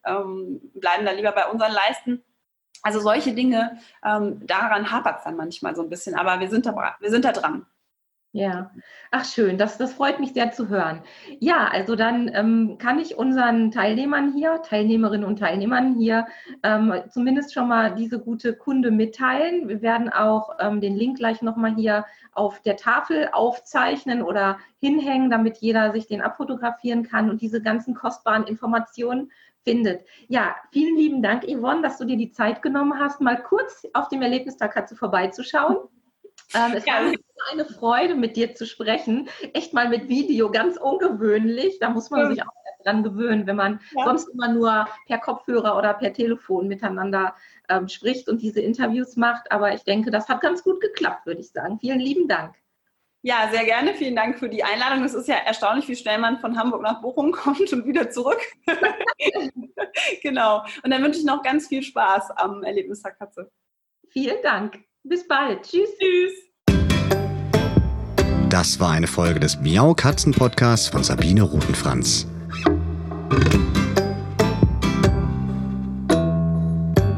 ähm 0.06 0.60
bleiben 0.74 1.04
da 1.04 1.10
lieber 1.10 1.32
bei 1.32 1.48
unseren 1.48 1.72
Leisten. 1.72 2.22
Also 2.82 3.00
solche 3.00 3.34
Dinge, 3.34 3.78
ähm, 4.04 4.46
daran 4.46 4.90
hapert 4.90 5.18
es 5.18 5.24
dann 5.24 5.36
manchmal 5.36 5.74
so 5.74 5.82
ein 5.82 5.90
bisschen, 5.90 6.14
aber 6.14 6.40
wir 6.40 6.48
sind 6.48 6.66
da, 6.66 6.96
wir 7.00 7.10
sind 7.10 7.24
da 7.24 7.32
dran. 7.32 7.66
Ja, 8.32 8.70
ach 9.10 9.24
schön, 9.24 9.56
das, 9.56 9.78
das 9.78 9.94
freut 9.94 10.20
mich 10.20 10.34
sehr 10.34 10.52
zu 10.52 10.68
hören. 10.68 11.00
Ja, 11.40 11.68
also 11.72 11.96
dann 11.96 12.30
ähm, 12.34 12.76
kann 12.78 12.98
ich 12.98 13.16
unseren 13.16 13.70
Teilnehmern 13.70 14.34
hier, 14.34 14.60
Teilnehmerinnen 14.62 15.26
und 15.26 15.38
Teilnehmern 15.38 15.94
hier 15.96 16.26
ähm, 16.62 16.92
zumindest 17.10 17.54
schon 17.54 17.68
mal 17.68 17.94
diese 17.94 18.20
gute 18.20 18.54
Kunde 18.54 18.90
mitteilen. 18.90 19.66
Wir 19.68 19.80
werden 19.80 20.10
auch 20.10 20.50
ähm, 20.60 20.82
den 20.82 20.94
Link 20.94 21.16
gleich 21.16 21.40
nochmal 21.40 21.74
hier 21.74 22.04
auf 22.32 22.60
der 22.60 22.76
Tafel 22.76 23.30
aufzeichnen 23.32 24.22
oder 24.22 24.58
hinhängen, 24.78 25.30
damit 25.30 25.56
jeder 25.56 25.92
sich 25.92 26.06
den 26.06 26.20
abfotografieren 26.20 27.04
kann 27.04 27.30
und 27.30 27.40
diese 27.40 27.62
ganzen 27.62 27.94
kostbaren 27.94 28.44
Informationen 28.44 29.32
findet. 29.68 30.06
Ja, 30.28 30.56
vielen 30.72 30.96
lieben 30.96 31.22
Dank, 31.22 31.44
Yvonne, 31.44 31.82
dass 31.82 31.98
du 31.98 32.04
dir 32.04 32.16
die 32.16 32.30
Zeit 32.30 32.62
genommen 32.62 32.98
hast, 32.98 33.20
mal 33.20 33.42
kurz 33.42 33.86
auf 33.92 34.08
dem 34.08 34.22
Erlebnistag 34.22 34.72
Katze 34.72 34.96
vorbeizuschauen. 34.96 35.76
Ähm, 36.54 36.72
es 36.74 36.86
war 36.86 37.12
eine 37.52 37.64
Freude, 37.66 38.14
mit 38.14 38.36
dir 38.36 38.54
zu 38.54 38.66
sprechen. 38.66 39.28
Echt 39.52 39.74
mal 39.74 39.88
mit 39.90 40.08
Video, 40.08 40.50
ganz 40.50 40.78
ungewöhnlich. 40.78 41.78
Da 41.78 41.90
muss 41.90 42.08
man 42.10 42.20
ja. 42.20 42.30
sich 42.30 42.42
auch 42.42 42.52
dran 42.84 43.02
gewöhnen, 43.02 43.46
wenn 43.46 43.56
man 43.56 43.80
ja. 43.94 44.04
sonst 44.04 44.28
immer 44.28 44.48
nur 44.48 44.88
per 45.06 45.18
Kopfhörer 45.18 45.76
oder 45.76 45.92
per 45.94 46.12
Telefon 46.12 46.68
miteinander 46.68 47.34
ähm, 47.68 47.88
spricht 47.88 48.28
und 48.28 48.40
diese 48.40 48.60
Interviews 48.60 49.16
macht. 49.16 49.52
Aber 49.52 49.74
ich 49.74 49.84
denke, 49.84 50.10
das 50.10 50.28
hat 50.28 50.40
ganz 50.40 50.62
gut 50.62 50.80
geklappt, 50.80 51.26
würde 51.26 51.40
ich 51.40 51.50
sagen. 51.50 51.78
Vielen 51.78 52.00
lieben 52.00 52.28
Dank. 52.28 52.54
Ja, 53.22 53.48
sehr 53.52 53.64
gerne. 53.64 53.94
Vielen 53.94 54.14
Dank 54.14 54.38
für 54.38 54.48
die 54.48 54.62
Einladung. 54.62 55.04
Es 55.04 55.14
ist 55.14 55.28
ja 55.28 55.36
erstaunlich, 55.36 55.88
wie 55.88 55.96
schnell 55.96 56.18
man 56.18 56.38
von 56.38 56.56
Hamburg 56.56 56.82
nach 56.82 57.02
Bochum 57.02 57.32
kommt 57.32 57.72
und 57.72 57.86
wieder 57.86 58.10
zurück. 58.10 58.40
genau. 60.22 60.64
Und 60.82 60.90
dann 60.90 61.02
wünsche 61.02 61.18
ich 61.18 61.24
noch 61.24 61.42
ganz 61.42 61.66
viel 61.66 61.82
Spaß 61.82 62.30
am 62.36 62.62
Erlebnistag 62.62 63.18
Katze. 63.18 63.50
Vielen 64.10 64.40
Dank. 64.42 64.78
Bis 65.02 65.26
bald. 65.26 65.62
Tschüss. 65.62 65.90
Tschüss. 65.98 66.32
Das 68.48 68.80
war 68.80 68.92
eine 68.92 69.06
Folge 69.06 69.40
des 69.40 69.60
Miau 69.60 69.94
Katzen 69.94 70.32
Podcasts 70.32 70.88
von 70.88 71.04
Sabine 71.04 71.42
Rutenfranz. 71.42 72.26